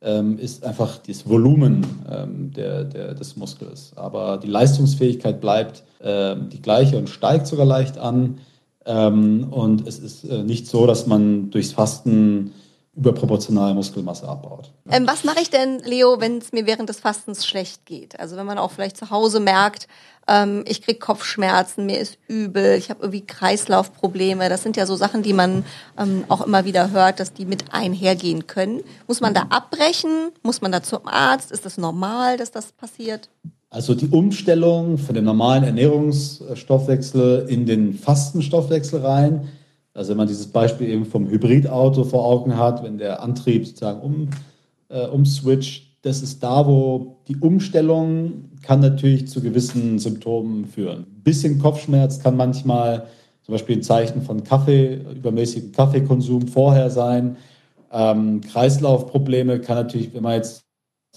ist 0.00 0.62
einfach 0.62 0.98
das 0.98 1.28
Volumen 1.28 1.84
ähm, 2.08 2.52
der, 2.52 2.84
der, 2.84 3.14
des 3.14 3.36
Muskels. 3.36 3.92
Aber 3.96 4.36
die 4.36 4.46
Leistungsfähigkeit 4.46 5.40
bleibt 5.40 5.82
äh, 6.00 6.36
die 6.36 6.60
gleiche 6.60 6.98
und 6.98 7.08
steigt 7.08 7.46
sogar 7.46 7.66
leicht 7.66 7.98
an. 7.98 8.38
Ähm, 8.84 9.48
und 9.50 9.88
es 9.88 9.98
ist 9.98 10.24
äh, 10.24 10.42
nicht 10.42 10.68
so, 10.68 10.86
dass 10.86 11.06
man 11.06 11.50
durchs 11.50 11.72
Fasten 11.72 12.52
überproportional 12.96 13.74
Muskelmasse 13.74 14.26
abbaut. 14.26 14.72
Ähm, 14.90 15.06
was 15.06 15.22
mache 15.22 15.40
ich 15.42 15.50
denn, 15.50 15.80
Leo, 15.80 16.20
wenn 16.20 16.38
es 16.38 16.52
mir 16.52 16.66
während 16.66 16.88
des 16.88 16.98
Fastens 16.98 17.46
schlecht 17.46 17.84
geht? 17.84 18.18
Also 18.18 18.36
wenn 18.36 18.46
man 18.46 18.58
auch 18.58 18.70
vielleicht 18.70 18.96
zu 18.96 19.10
Hause 19.10 19.38
merkt, 19.38 19.86
ähm, 20.26 20.64
ich 20.66 20.82
kriege 20.82 20.98
Kopfschmerzen, 20.98 21.86
mir 21.86 21.98
ist 21.98 22.18
übel, 22.26 22.74
ich 22.76 22.88
habe 22.88 23.02
irgendwie 23.02 23.24
Kreislaufprobleme. 23.24 24.48
Das 24.48 24.62
sind 24.62 24.76
ja 24.76 24.86
so 24.86 24.96
Sachen, 24.96 25.22
die 25.22 25.34
man 25.34 25.64
ähm, 25.98 26.24
auch 26.28 26.44
immer 26.44 26.64
wieder 26.64 26.90
hört, 26.90 27.20
dass 27.20 27.34
die 27.34 27.44
mit 27.44 27.72
einhergehen 27.72 28.46
können. 28.46 28.80
Muss 29.06 29.20
man 29.20 29.34
da 29.34 29.46
abbrechen? 29.50 30.30
Muss 30.42 30.62
man 30.62 30.72
da 30.72 30.82
zum 30.82 31.06
Arzt? 31.06 31.52
Ist 31.52 31.66
das 31.66 31.76
normal, 31.76 32.38
dass 32.38 32.50
das 32.50 32.72
passiert? 32.72 33.28
Also 33.68 33.94
die 33.94 34.08
Umstellung 34.08 34.96
von 34.96 35.14
dem 35.14 35.24
normalen 35.24 35.64
Ernährungsstoffwechsel 35.64 37.46
in 37.48 37.66
den 37.66 37.94
Fastenstoffwechsel 37.94 39.04
rein 39.04 39.48
Also 39.96 40.10
wenn 40.10 40.18
man 40.18 40.28
dieses 40.28 40.48
Beispiel 40.48 40.88
eben 40.90 41.06
vom 41.06 41.28
Hybridauto 41.28 42.04
vor 42.04 42.24
Augen 42.26 42.56
hat, 42.56 42.82
wenn 42.82 42.98
der 42.98 43.22
Antrieb 43.22 43.66
sozusagen 43.66 44.00
um, 44.00 44.28
äh, 44.88 45.06
umswitcht, 45.06 45.86
das 46.02 46.22
ist 46.22 46.42
da, 46.42 46.66
wo 46.66 47.16
die 47.26 47.36
Umstellung 47.36 48.50
kann 48.62 48.80
natürlich 48.80 49.26
zu 49.28 49.40
gewissen 49.40 49.98
Symptomen 49.98 50.66
führen. 50.66 50.98
Ein 51.00 51.22
bisschen 51.24 51.58
Kopfschmerz 51.58 52.20
kann 52.20 52.36
manchmal 52.36 53.06
zum 53.42 53.52
Beispiel 53.52 53.76
ein 53.76 53.82
Zeichen 53.82 54.22
von 54.22 54.44
Kaffee, 54.44 55.00
übermäßigem 55.16 55.72
Kaffeekonsum 55.72 56.46
vorher 56.48 56.90
sein. 56.90 57.36
Ähm, 57.90 58.40
Kreislaufprobleme 58.42 59.60
kann 59.60 59.76
natürlich, 59.76 60.12
wenn 60.12 60.22
man 60.22 60.34
jetzt 60.34 60.64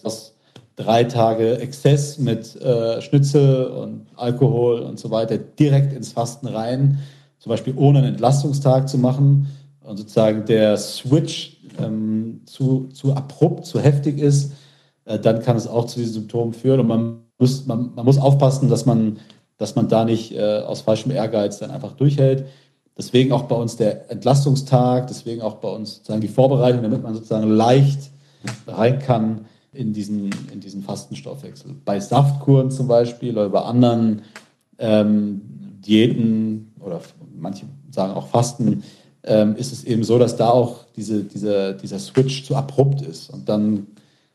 aus 0.03 0.35
drei 0.75 1.03
Tage 1.03 1.59
Exzess 1.59 2.17
mit 2.17 2.55
äh, 2.55 3.01
Schnitzel 3.01 3.65
und 3.65 4.05
Alkohol 4.15 4.79
und 4.79 4.99
so 4.99 5.11
weiter 5.11 5.37
direkt 5.37 5.91
ins 5.91 6.13
Fasten 6.13 6.47
rein, 6.47 6.99
zum 7.39 7.49
Beispiel 7.49 7.73
ohne 7.75 7.99
einen 7.99 8.09
Entlastungstag 8.09 8.87
zu 8.87 8.97
machen 8.97 9.47
und 9.81 9.97
sozusagen 9.97 10.45
der 10.45 10.77
Switch 10.77 11.57
ähm, 11.79 12.41
zu, 12.45 12.89
zu 12.93 13.13
abrupt, 13.13 13.65
zu 13.65 13.79
heftig 13.79 14.19
ist, 14.19 14.53
äh, 15.05 15.17
dann 15.17 15.41
kann 15.41 15.57
es 15.57 15.67
auch 15.67 15.85
zu 15.85 15.99
diesen 15.99 16.13
Symptomen 16.13 16.53
führen 16.53 16.81
und 16.81 16.87
man 16.87 17.19
muss, 17.39 17.65
man, 17.65 17.95
man 17.95 18.05
muss 18.05 18.17
aufpassen, 18.17 18.69
dass 18.69 18.85
man, 18.85 19.17
dass 19.57 19.75
man 19.75 19.87
da 19.87 20.05
nicht 20.05 20.33
äh, 20.33 20.59
aus 20.59 20.81
falschem 20.81 21.11
Ehrgeiz 21.11 21.59
dann 21.59 21.71
einfach 21.71 21.93
durchhält. 21.93 22.45
Deswegen 22.97 23.31
auch 23.31 23.43
bei 23.43 23.55
uns 23.55 23.77
der 23.77 24.11
Entlastungstag, 24.11 25.07
deswegen 25.07 25.41
auch 25.41 25.55
bei 25.55 25.69
uns 25.69 25.95
sozusagen 25.95 26.21
die 26.21 26.27
Vorbereitung, 26.27 26.83
damit 26.83 27.01
man 27.01 27.13
sozusagen 27.13 27.49
leicht 27.49 28.11
rein 28.67 28.99
kann 28.99 29.45
in 29.71 29.93
diesen, 29.93 30.29
in 30.51 30.59
diesen 30.59 30.83
Fastenstoffwechsel. 30.83 31.75
Bei 31.85 31.99
Saftkuren 31.99 32.71
zum 32.71 32.87
Beispiel 32.87 33.31
oder 33.31 33.49
bei 33.49 33.61
anderen 33.61 34.23
ähm, 34.79 35.41
Diäten 35.79 36.68
oder 36.89 37.01
manche 37.37 37.65
sagen 37.91 38.13
auch 38.13 38.27
Fasten, 38.27 38.83
ähm, 39.23 39.55
ist 39.55 39.71
es 39.71 39.83
eben 39.83 40.03
so, 40.03 40.17
dass 40.17 40.35
da 40.35 40.49
auch 40.49 40.85
diese, 40.95 41.23
diese, 41.23 41.75
dieser 41.75 41.99
Switch 41.99 42.43
zu 42.43 42.55
abrupt 42.55 43.01
ist. 43.01 43.29
Und 43.29 43.49
dann 43.49 43.87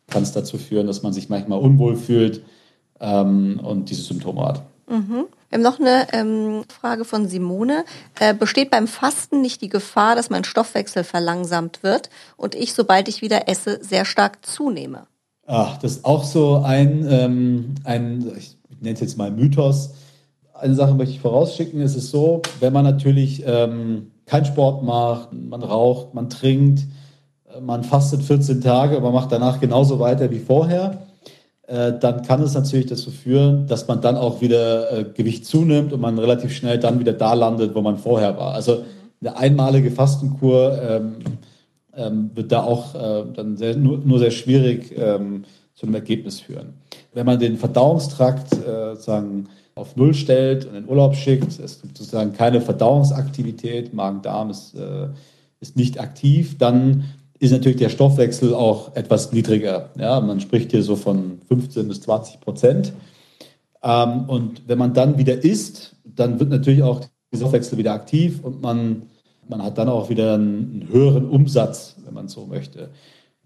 kann 0.08 0.22
es 0.22 0.32
dazu 0.32 0.58
führen, 0.58 0.86
dass 0.86 1.02
man 1.02 1.12
sich 1.12 1.28
manchmal 1.28 1.58
unwohl 1.58 1.96
fühlt 1.96 2.42
ähm, 3.00 3.60
und 3.62 3.90
diese 3.90 4.02
Symptome 4.02 4.44
hat. 4.44 4.62
Mhm. 4.88 5.26
Wir 5.48 5.58
haben 5.58 5.62
noch 5.62 5.80
eine 5.80 6.12
ähm, 6.12 6.64
Frage 6.68 7.04
von 7.04 7.28
Simone. 7.28 7.84
Äh, 8.18 8.34
besteht 8.34 8.70
beim 8.70 8.86
Fasten 8.86 9.40
nicht 9.40 9.62
die 9.62 9.68
Gefahr, 9.68 10.16
dass 10.16 10.28
mein 10.28 10.44
Stoffwechsel 10.44 11.04
verlangsamt 11.04 11.82
wird 11.82 12.10
und 12.36 12.54
ich, 12.54 12.74
sobald 12.74 13.08
ich 13.08 13.22
wieder 13.22 13.48
esse, 13.48 13.78
sehr 13.82 14.04
stark 14.04 14.44
zunehme? 14.44 15.06
Ach, 15.46 15.78
das 15.78 15.92
ist 15.92 16.04
auch 16.04 16.24
so 16.24 16.62
ein, 16.64 17.06
ähm, 17.08 17.74
ein 17.84 18.32
ich 18.36 18.56
nenne 18.80 18.94
es 18.94 19.00
jetzt 19.00 19.18
mal 19.18 19.30
Mythos. 19.30 19.90
Eine 20.54 20.76
Sache 20.76 20.94
möchte 20.94 21.14
ich 21.14 21.20
vorausschicken. 21.20 21.80
Es 21.80 21.96
ist 21.96 22.10
so, 22.10 22.40
wenn 22.60 22.72
man 22.72 22.84
natürlich 22.84 23.42
ähm, 23.44 24.12
keinen 24.24 24.44
Sport 24.44 24.84
macht, 24.84 25.32
man 25.32 25.62
raucht, 25.62 26.14
man 26.14 26.30
trinkt, 26.30 26.80
äh, 27.52 27.60
man 27.60 27.82
fastet 27.82 28.22
14 28.22 28.60
Tage, 28.60 29.00
man 29.00 29.12
macht 29.12 29.32
danach 29.32 29.58
genauso 29.58 29.98
weiter 29.98 30.30
wie 30.30 30.38
vorher, 30.38 31.02
äh, 31.66 31.92
dann 31.98 32.22
kann 32.22 32.40
es 32.40 32.54
natürlich 32.54 32.86
dazu 32.86 33.10
führen, 33.10 33.66
dass 33.66 33.88
man 33.88 34.00
dann 34.00 34.16
auch 34.16 34.40
wieder 34.40 34.92
äh, 34.92 35.04
Gewicht 35.04 35.44
zunimmt 35.44 35.92
und 35.92 36.00
man 36.00 36.18
relativ 36.20 36.54
schnell 36.54 36.78
dann 36.78 37.00
wieder 37.00 37.14
da 37.14 37.34
landet, 37.34 37.74
wo 37.74 37.80
man 37.80 37.98
vorher 37.98 38.36
war. 38.38 38.54
Also 38.54 38.84
eine 39.20 39.36
einmalige 39.36 39.90
Fastenkur 39.90 40.80
ähm, 40.80 41.16
ähm, 41.96 42.30
wird 42.32 42.52
da 42.52 42.62
auch 42.62 42.94
äh, 42.94 43.24
dann 43.34 43.56
sehr, 43.56 43.74
nur, 43.76 43.98
nur, 43.98 44.20
sehr 44.20 44.30
schwierig 44.30 44.94
ähm, 44.96 45.44
zu 45.74 45.86
einem 45.86 45.96
Ergebnis 45.96 46.38
führen. 46.38 46.74
Wenn 47.12 47.26
man 47.26 47.40
den 47.40 47.56
Verdauungstrakt 47.56 48.52
äh, 48.52 48.90
sozusagen 48.94 49.48
auf 49.74 49.96
Null 49.96 50.14
stellt 50.14 50.66
und 50.66 50.74
in 50.74 50.88
Urlaub 50.88 51.14
schickt, 51.16 51.58
es 51.58 51.82
gibt 51.82 51.98
sozusagen 51.98 52.32
keine 52.32 52.60
Verdauungsaktivität, 52.60 53.92
Magen-Darm 53.92 54.50
ist, 54.50 54.74
äh, 54.74 55.08
ist 55.60 55.76
nicht 55.76 56.00
aktiv, 56.00 56.56
dann 56.58 57.04
ist 57.38 57.50
natürlich 57.50 57.78
der 57.78 57.88
Stoffwechsel 57.88 58.54
auch 58.54 58.94
etwas 58.94 59.32
niedriger. 59.32 59.90
Ja, 59.98 60.20
man 60.20 60.40
spricht 60.40 60.70
hier 60.70 60.82
so 60.82 60.96
von 60.96 61.40
15 61.48 61.88
bis 61.88 62.00
20 62.02 62.40
Prozent. 62.40 62.92
Ähm, 63.82 64.24
und 64.28 64.62
wenn 64.68 64.78
man 64.78 64.94
dann 64.94 65.18
wieder 65.18 65.42
isst, 65.42 65.96
dann 66.04 66.38
wird 66.38 66.50
natürlich 66.50 66.82
auch 66.82 67.00
der 67.32 67.38
Stoffwechsel 67.38 67.76
wieder 67.76 67.92
aktiv 67.92 68.40
und 68.42 68.62
man 68.62 69.02
man 69.48 69.62
hat 69.62 69.78
dann 69.78 69.88
auch 69.88 70.08
wieder 70.10 70.34
einen, 70.34 70.88
höheren 70.90 71.28
Umsatz, 71.28 71.96
wenn 72.04 72.14
man 72.14 72.28
so 72.28 72.46
möchte. 72.46 72.90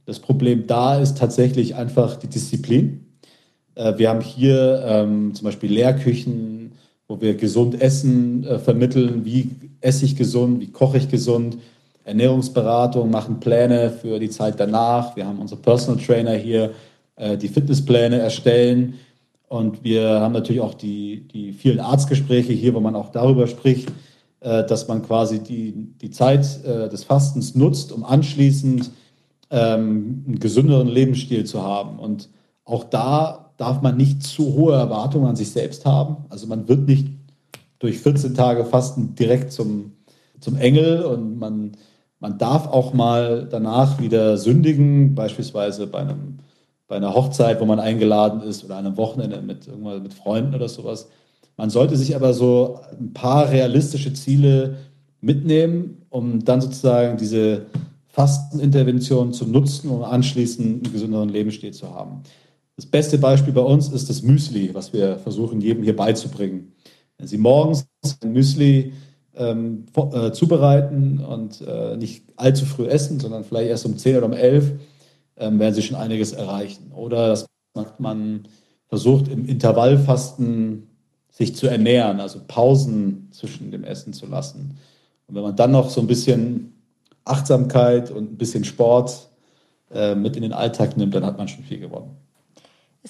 Das 0.05 0.21
Problem 0.21 0.67
da 0.67 0.99
ist 0.99 1.19
tatsächlich 1.19 1.75
einfach 1.75 2.17
die 2.17 2.29
Disziplin. 2.29 3.08
Äh, 3.79 3.97
wir 3.97 4.11
haben 4.11 4.21
hier 4.21 4.83
ähm, 4.85 5.35
zum 5.35 5.45
Beispiel 5.47 5.73
Lehrküchen, 5.73 6.73
wo 7.07 7.21
wir 7.21 7.35
gesund 7.35 7.81
Essen 7.81 8.45
äh, 8.45 8.59
vermitteln. 8.59 9.25
Wie 9.25 9.51
esse 9.81 10.05
ich 10.05 10.17
gesund? 10.17 10.61
Wie 10.61 10.71
koche 10.71 10.99
ich 10.99 11.09
gesund? 11.09 11.59
Ernährungsberatung, 12.05 13.11
machen 13.11 13.38
Pläne 13.38 13.91
für 13.91 14.19
die 14.19 14.31
Zeit 14.31 14.59
danach. 14.59 15.14
Wir 15.14 15.27
haben 15.27 15.38
unsere 15.38 15.61
Personal 15.61 16.03
Trainer 16.03 16.35
hier, 16.35 16.73
äh, 17.17 17.37
die 17.37 17.49
Fitnesspläne 17.49 18.19
erstellen. 18.19 18.95
Und 19.49 19.85
wir 19.85 20.21
haben 20.21 20.33
natürlich 20.33 20.61
auch 20.61 20.75
die, 20.75 21.27
die 21.29 21.53
vielen 21.53 21.81
Arztgespräche 21.81 22.53
hier, 22.53 22.75
wo 22.75 22.81
man 22.81 22.97
auch 22.97 23.11
darüber 23.11 23.47
spricht, 23.47 23.91
äh, 24.41 24.64
dass 24.64 24.88
man 24.88 25.03
quasi 25.03 25.38
die, 25.38 25.73
die 26.01 26.11
Zeit 26.11 26.47
äh, 26.64 26.88
des 26.88 27.05
Fastens 27.05 27.55
nutzt, 27.55 27.93
um 27.93 28.05
anschließend 28.05 28.91
ähm, 29.51 30.25
einen 30.27 30.38
gesünderen 30.38 30.88
Lebensstil 30.88 31.45
zu 31.45 31.62
haben. 31.62 31.99
Und 31.99 32.29
auch 32.64 32.85
da 32.85 33.47
darf 33.59 33.83
man 33.83 33.97
nicht 33.97 34.23
zu 34.23 34.55
hohe 34.55 34.75
Erwartungen 34.75 35.27
an 35.27 35.37
sich 35.37 35.51
selbst 35.51 35.85
haben. 35.85 36.25
Also 36.31 36.47
man 36.47 36.68
wird 36.68 36.88
nicht 36.88 37.09
durch 37.81 37.99
14 37.99 38.35
Tage 38.35 38.64
Fasten 38.64 39.14
direkt 39.14 39.53
zum, 39.53 39.92
zum 40.40 40.57
Engel 40.57 41.03
und 41.03 41.38
man, 41.38 41.73
man 42.21 42.38
darf 42.38 42.68
auch 42.68 42.94
mal 42.94 43.47
danach 43.51 44.01
wieder 44.01 44.38
sündigen, 44.38 45.14
beispielsweise 45.14 45.88
bei, 45.88 45.99
einem, 45.99 46.38
bei 46.87 46.97
einer 46.97 47.14
Hochzeit, 47.14 47.61
wo 47.61 47.66
man 47.66 47.81
eingeladen 47.81 48.42
ist 48.42 48.64
oder 48.64 48.77
einem 48.77 48.97
Wochenende 48.97 49.42
mit, 49.42 49.68
mit 50.03 50.14
Freunden 50.14 50.55
oder 50.55 50.68
sowas. 50.68 51.09
Man 51.57 51.71
sollte 51.71 51.97
sich 51.97 52.14
aber 52.14 52.35
so 52.35 52.79
ein 52.99 53.12
paar 53.12 53.51
realistische 53.51 54.12
Ziele 54.12 54.77
mitnehmen, 55.21 56.03
um 56.11 56.44
dann 56.44 56.61
sozusagen 56.61 57.16
diese 57.16 57.66
Fastenintervention 58.07 59.33
zu 59.33 59.47
nutzen, 59.47 59.90
um 59.90 60.05
anschließend 60.05 60.85
einen 60.85 60.92
gesünderen 60.92 61.29
Lebensstil 61.29 61.73
zu 61.73 61.92
haben. 61.92 62.23
Das 62.79 62.87
beste 62.87 63.19
Beispiel 63.19 63.53
bei 63.53 63.61
uns 63.61 63.88
ist 63.88 64.09
das 64.09 64.23
Müsli, 64.23 64.73
was 64.73 64.93
wir 64.93 65.19
versuchen, 65.19 65.61
jedem 65.61 65.83
hier 65.83 65.97
beizubringen. 65.97 66.75
Wenn 67.17 67.27
Sie 67.27 67.37
morgens 67.37 67.88
ein 68.23 68.33
Müsli 68.33 68.93
ähm, 69.35 69.87
äh, 69.97 70.31
zubereiten 70.31 71.19
und 71.19 71.61
äh, 71.61 71.97
nicht 71.97 72.23
allzu 72.37 72.67
früh 72.67 72.87
essen, 72.87 73.19
sondern 73.19 73.43
vielleicht 73.43 73.69
erst 73.69 73.85
um 73.85 73.99
10 73.99 74.19
oder 74.19 74.27
um 74.27 74.33
11, 74.33 74.75
ähm, 75.38 75.59
werden 75.59 75.75
Sie 75.75 75.83
schon 75.83 75.97
einiges 75.97 76.31
erreichen. 76.31 76.93
Oder 76.95 77.31
dass 77.31 77.47
man 77.99 78.47
versucht, 78.87 79.27
im 79.27 79.45
Intervallfasten 79.49 80.87
sich 81.33 81.57
zu 81.57 81.67
ernähren, 81.67 82.21
also 82.21 82.38
Pausen 82.47 83.27
zwischen 83.33 83.73
dem 83.73 83.83
Essen 83.83 84.12
zu 84.12 84.27
lassen. 84.27 84.79
Und 85.27 85.35
wenn 85.35 85.43
man 85.43 85.57
dann 85.57 85.73
noch 85.73 85.91
so 85.91 86.01
ein 86.01 86.07
bisschen 86.07 86.75
Achtsamkeit 87.25 88.12
und 88.12 88.35
ein 88.35 88.38
bisschen 88.38 88.62
Sport 88.62 89.31
äh, 89.91 90.14
mit 90.14 90.37
in 90.37 90.43
den 90.43 90.53
Alltag 90.53 90.97
nimmt, 90.97 91.17
dann 91.17 91.27
hat 91.27 91.38
man 91.38 91.49
schon 91.49 91.64
viel 91.64 91.81
gewonnen. 91.81 92.28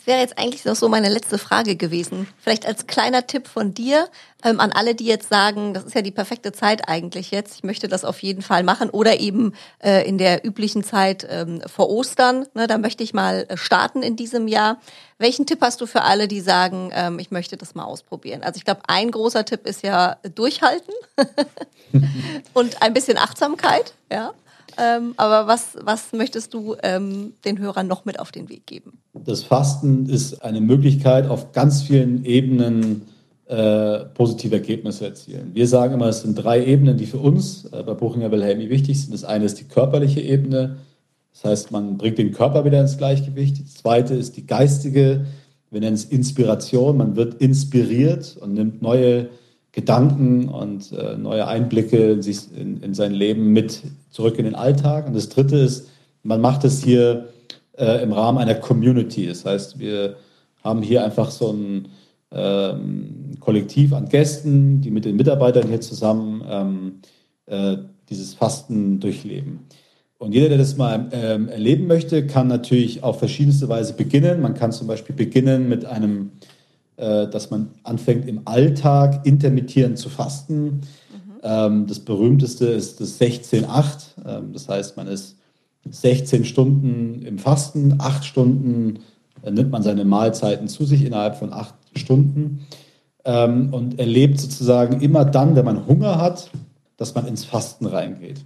Es 0.00 0.06
wäre 0.06 0.20
jetzt 0.20 0.38
eigentlich 0.38 0.64
noch 0.64 0.76
so 0.76 0.88
meine 0.88 1.08
letzte 1.08 1.38
Frage 1.38 1.74
gewesen. 1.74 2.28
Vielleicht 2.38 2.66
als 2.66 2.86
kleiner 2.86 3.26
Tipp 3.26 3.48
von 3.48 3.74
dir 3.74 4.08
ähm, 4.44 4.60
an 4.60 4.70
alle, 4.70 4.94
die 4.94 5.06
jetzt 5.06 5.28
sagen, 5.28 5.74
das 5.74 5.84
ist 5.84 5.94
ja 5.94 6.02
die 6.02 6.12
perfekte 6.12 6.52
Zeit 6.52 6.88
eigentlich 6.88 7.32
jetzt. 7.32 7.56
Ich 7.56 7.64
möchte 7.64 7.88
das 7.88 8.04
auf 8.04 8.22
jeden 8.22 8.42
Fall 8.42 8.62
machen 8.62 8.90
oder 8.90 9.18
eben 9.18 9.54
äh, 9.82 10.08
in 10.08 10.16
der 10.16 10.46
üblichen 10.46 10.84
Zeit 10.84 11.26
ähm, 11.28 11.62
vor 11.66 11.90
Ostern. 11.90 12.46
Ne, 12.54 12.68
da 12.68 12.78
möchte 12.78 13.02
ich 13.02 13.12
mal 13.12 13.46
äh, 13.48 13.56
starten 13.56 14.04
in 14.04 14.14
diesem 14.14 14.46
Jahr. 14.46 14.78
Welchen 15.18 15.46
Tipp 15.46 15.60
hast 15.62 15.80
du 15.80 15.86
für 15.86 16.02
alle, 16.02 16.28
die 16.28 16.40
sagen, 16.40 16.92
ähm, 16.94 17.18
ich 17.18 17.32
möchte 17.32 17.56
das 17.56 17.74
mal 17.74 17.84
ausprobieren? 17.84 18.44
Also 18.44 18.58
ich 18.58 18.64
glaube, 18.64 18.82
ein 18.86 19.10
großer 19.10 19.44
Tipp 19.44 19.66
ist 19.66 19.82
ja 19.82 20.18
durchhalten 20.32 20.94
und 22.54 22.82
ein 22.82 22.94
bisschen 22.94 23.18
Achtsamkeit. 23.18 23.94
Ja. 24.12 24.32
Ähm, 24.78 25.14
aber 25.16 25.46
was, 25.46 25.76
was 25.82 26.12
möchtest 26.12 26.54
du 26.54 26.76
ähm, 26.82 27.34
den 27.44 27.58
Hörern 27.58 27.86
noch 27.86 28.04
mit 28.04 28.20
auf 28.20 28.30
den 28.30 28.48
Weg 28.48 28.66
geben? 28.66 28.98
Das 29.14 29.42
Fasten 29.42 30.08
ist 30.08 30.42
eine 30.42 30.60
Möglichkeit, 30.60 31.28
auf 31.28 31.52
ganz 31.52 31.82
vielen 31.82 32.24
Ebenen 32.24 33.02
äh, 33.46 34.04
positive 34.14 34.54
Ergebnisse 34.54 35.06
erzielen. 35.06 35.50
Wir 35.54 35.66
sagen 35.66 35.94
immer, 35.94 36.06
es 36.06 36.20
sind 36.20 36.34
drei 36.34 36.64
Ebenen, 36.64 36.96
die 36.96 37.06
für 37.06 37.18
uns 37.18 37.64
äh, 37.66 37.82
bei 37.82 37.94
Buchinger 37.94 38.30
Wilhelmi 38.30 38.70
wichtig 38.70 39.00
sind. 39.00 39.12
Das 39.12 39.24
eine 39.24 39.46
ist 39.46 39.58
die 39.58 39.64
körperliche 39.64 40.20
Ebene, 40.20 40.76
das 41.32 41.50
heißt, 41.50 41.70
man 41.70 41.98
bringt 41.98 42.18
den 42.18 42.32
Körper 42.32 42.64
wieder 42.64 42.80
ins 42.80 42.98
Gleichgewicht. 42.98 43.60
Das 43.62 43.74
zweite 43.74 44.14
ist 44.14 44.36
die 44.36 44.46
geistige, 44.46 45.24
wir 45.70 45.80
nennen 45.80 45.94
es 45.94 46.04
Inspiration, 46.04 46.96
man 46.96 47.14
wird 47.14 47.34
inspiriert 47.34 48.36
und 48.40 48.54
nimmt 48.54 48.82
neue 48.82 49.28
Gedanken 49.78 50.48
und 50.48 50.90
äh, 50.90 51.16
neue 51.16 51.46
Einblicke 51.46 52.12
in, 52.12 52.22
sich, 52.22 52.38
in, 52.56 52.82
in, 52.82 52.94
sein 52.94 53.12
Leben 53.12 53.52
mit 53.52 53.82
zurück 54.10 54.36
in 54.38 54.44
den 54.44 54.56
Alltag. 54.56 55.06
Und 55.06 55.14
das 55.14 55.28
Dritte 55.28 55.56
ist, 55.56 55.88
man 56.24 56.40
macht 56.40 56.64
es 56.64 56.82
hier 56.82 57.28
äh, 57.76 58.02
im 58.02 58.12
Rahmen 58.12 58.38
einer 58.38 58.56
Community. 58.56 59.28
Das 59.28 59.44
heißt, 59.44 59.78
wir 59.78 60.16
haben 60.64 60.82
hier 60.82 61.04
einfach 61.04 61.30
so 61.30 61.52
ein 61.52 61.88
ähm, 62.32 63.36
Kollektiv 63.38 63.92
an 63.92 64.08
Gästen, 64.08 64.80
die 64.80 64.90
mit 64.90 65.04
den 65.04 65.14
Mitarbeitern 65.14 65.68
hier 65.68 65.80
zusammen 65.80 66.42
ähm, 66.50 66.92
äh, 67.46 67.76
dieses 68.10 68.34
Fasten 68.34 68.98
durchleben. 68.98 69.60
Und 70.18 70.34
jeder, 70.34 70.48
der 70.48 70.58
das 70.58 70.76
mal 70.76 71.08
ähm, 71.12 71.48
erleben 71.48 71.86
möchte, 71.86 72.26
kann 72.26 72.48
natürlich 72.48 73.04
auf 73.04 73.20
verschiedenste 73.20 73.68
Weise 73.68 73.92
beginnen. 73.92 74.42
Man 74.42 74.54
kann 74.54 74.72
zum 74.72 74.88
Beispiel 74.88 75.14
beginnen 75.14 75.68
mit 75.68 75.84
einem, 75.84 76.32
dass 76.98 77.50
man 77.50 77.68
anfängt 77.84 78.26
im 78.26 78.42
Alltag 78.44 79.24
intermittierend 79.24 79.98
zu 79.98 80.08
fasten. 80.08 80.64
Mhm. 80.64 80.80
Ähm, 81.42 81.86
das 81.86 82.00
berühmteste 82.00 82.66
ist 82.66 83.00
das 83.00 83.20
16-8. 83.20 83.66
Ähm, 84.26 84.52
das 84.52 84.68
heißt, 84.68 84.96
man 84.96 85.06
ist 85.06 85.36
16 85.88 86.44
Stunden 86.44 87.22
im 87.22 87.38
Fasten, 87.38 87.96
8 87.98 88.24
Stunden 88.24 89.00
äh, 89.42 89.50
nimmt 89.50 89.70
man 89.70 89.82
seine 89.82 90.04
Mahlzeiten 90.04 90.68
zu 90.68 90.84
sich 90.84 91.04
innerhalb 91.04 91.36
von 91.36 91.52
8 91.52 91.74
Stunden 91.94 92.66
ähm, 93.24 93.72
und 93.72 93.98
erlebt 93.98 94.40
sozusagen 94.40 95.00
immer 95.00 95.24
dann, 95.24 95.56
wenn 95.56 95.64
man 95.64 95.86
Hunger 95.86 96.18
hat, 96.18 96.50
dass 96.96 97.14
man 97.14 97.26
ins 97.26 97.44
Fasten 97.44 97.86
reingeht. 97.86 98.44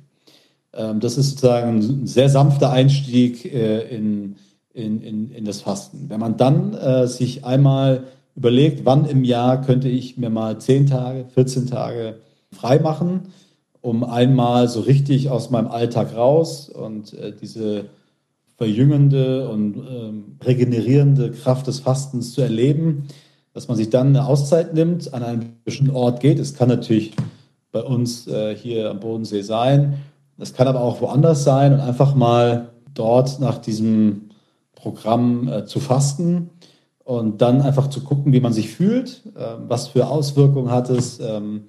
Das 0.74 1.18
ist 1.18 1.30
sozusagen 1.30 1.80
ein 1.80 2.07
sehr 2.07 2.30
sanfter 2.30 2.70
Einstieg 2.70 3.44
äh, 3.44 3.94
in, 3.94 4.36
in, 4.72 5.03
in, 5.03 5.30
in 5.30 5.44
das 5.44 5.61
Fasten. 5.61 6.07
Wenn 6.09 6.18
man 6.18 6.38
dann 6.38 6.72
äh, 6.72 7.07
sich 7.07 7.44
einmal 7.44 8.05
überlegt, 8.35 8.85
wann 8.85 9.05
im 9.05 9.24
Jahr 9.24 9.61
könnte 9.61 9.89
ich 9.89 10.16
mir 10.16 10.30
mal 10.30 10.59
10 10.59 10.87
Tage, 10.87 11.26
14 11.35 11.66
Tage 11.66 12.16
frei 12.51 12.78
machen, 12.78 13.33
um 13.80 14.05
einmal 14.05 14.68
so 14.68 14.80
richtig 14.80 15.30
aus 15.30 15.51
meinem 15.51 15.68
Alltag 15.68 16.16
raus 16.16 16.68
und 16.68 17.14
äh, 17.14 17.33
diese 17.41 17.87
verjüngende 18.57 19.49
und 19.49 19.76
ähm, 19.76 20.37
regenerierende 20.43 21.33
Kraft 21.33 21.66
des 21.66 21.80
Fastens 21.80 22.33
zu 22.33 22.43
erleben, 22.43 23.09
dass 23.55 23.68
man 23.68 23.76
sich 23.76 23.91
dann 23.91 24.09
eine 24.09 24.26
Auszeit 24.26 24.72
nimmt, 24.72 25.12
an 25.12 25.22
einen 25.22 25.57
bestimmten 25.64 25.95
Ort 25.95 26.20
geht. 26.20 26.39
Es 26.39 26.55
kann 26.55 26.68
natürlich 26.68 27.12
bei 27.72 27.83
uns 27.83 28.28
äh, 28.28 28.55
hier 28.55 28.91
am 28.91 29.01
Bodensee 29.01 29.43
sein. 29.43 29.95
Es 30.39 30.55
kann 30.55 30.68
aber 30.68 30.80
auch 30.80 31.01
woanders 31.01 31.45
sein 31.45 31.72
und 31.72 31.80
einfach 31.80 32.14
mal 32.14 32.70
dort 32.95 33.41
nach 33.41 33.59
diesem 33.59 34.30
Programm 34.74 35.49
äh, 35.49 35.64
zu 35.64 35.80
fasten 35.80 36.51
und 37.05 37.42
dann 37.42 37.61
einfach 37.62 37.88
zu 37.88 38.03
gucken, 38.03 38.32
wie 38.32 38.40
man 38.40 38.53
sich 38.53 38.70
fühlt, 38.70 39.22
äh, 39.36 39.55
was 39.66 39.88
für 39.88 40.07
Auswirkungen 40.09 40.70
hat 40.70 40.90
es. 40.90 41.20
Ähm, 41.20 41.64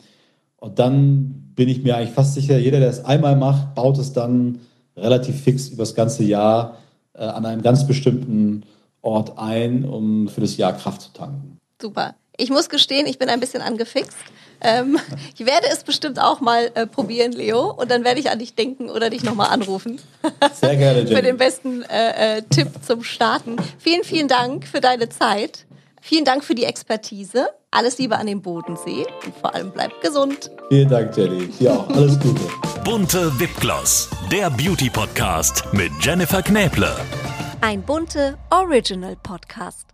und 0.57 0.79
dann 0.79 1.51
bin 1.55 1.69
ich 1.69 1.83
mir 1.83 1.97
eigentlich 1.97 2.13
fast 2.13 2.33
sicher, 2.33 2.57
jeder, 2.57 2.79
der 2.79 2.89
es 2.89 3.03
einmal 3.03 3.35
macht, 3.35 3.75
baut 3.75 3.97
es 3.97 4.13
dann 4.13 4.59
relativ 4.95 5.41
fix 5.41 5.69
über 5.69 5.83
das 5.83 5.95
ganze 5.95 6.23
Jahr 6.23 6.77
äh, 7.13 7.23
an 7.23 7.45
einem 7.45 7.61
ganz 7.61 7.85
bestimmten 7.87 8.63
Ort 9.01 9.37
ein, 9.37 9.85
um 9.85 10.27
für 10.27 10.41
das 10.41 10.57
Jahr 10.57 10.73
Kraft 10.73 11.01
zu 11.01 11.13
tanken. 11.13 11.57
Super. 11.81 12.15
Ich 12.37 12.49
muss 12.49 12.69
gestehen, 12.69 13.05
ich 13.05 13.19
bin 13.19 13.29
ein 13.29 13.39
bisschen 13.39 13.61
angefixt. 13.61 14.17
Ähm, 14.61 14.97
ich 15.37 15.45
werde 15.45 15.67
es 15.71 15.83
bestimmt 15.83 16.19
auch 16.19 16.39
mal 16.39 16.71
äh, 16.75 16.87
probieren, 16.87 17.31
Leo, 17.31 17.71
und 17.71 17.91
dann 17.91 18.03
werde 18.03 18.19
ich 18.19 18.29
an 18.29 18.39
dich 18.39 18.55
denken 18.55 18.89
oder 18.89 19.09
dich 19.09 19.23
nochmal 19.23 19.49
anrufen. 19.49 19.99
Sehr 20.53 20.75
gerne, 20.75 20.99
Jenny. 20.99 21.15
Für 21.15 21.21
den 21.21 21.37
besten 21.37 21.83
äh, 21.83 22.37
äh, 22.37 22.41
Tipp 22.49 22.69
zum 22.85 23.03
Starten. 23.03 23.57
Vielen, 23.77 24.03
vielen 24.03 24.27
Dank 24.27 24.67
für 24.67 24.81
deine 24.81 25.09
Zeit. 25.09 25.65
Vielen 26.01 26.25
Dank 26.25 26.43
für 26.43 26.55
die 26.55 26.65
Expertise. 26.65 27.47
Alles 27.71 27.97
Liebe 27.97 28.17
an 28.17 28.27
den 28.27 28.41
Bodensee 28.41 29.05
und 29.25 29.35
vor 29.37 29.55
allem 29.55 29.71
bleibt 29.71 30.01
gesund. 30.01 30.51
Vielen 30.69 30.89
Dank, 30.89 31.15
Jenny. 31.17 31.49
Auch. 31.67 31.89
Alles 31.89 32.19
Gute. 32.19 32.41
Bunte 32.83 33.39
Wipgloss, 33.39 34.09
der 34.31 34.49
Beauty 34.49 34.89
Podcast 34.89 35.63
mit 35.71 35.91
Jennifer 36.01 36.41
Knäble. 36.41 36.93
Ein 37.61 37.81
bunte 37.81 38.37
Original 38.51 39.15
Podcast. 39.23 39.92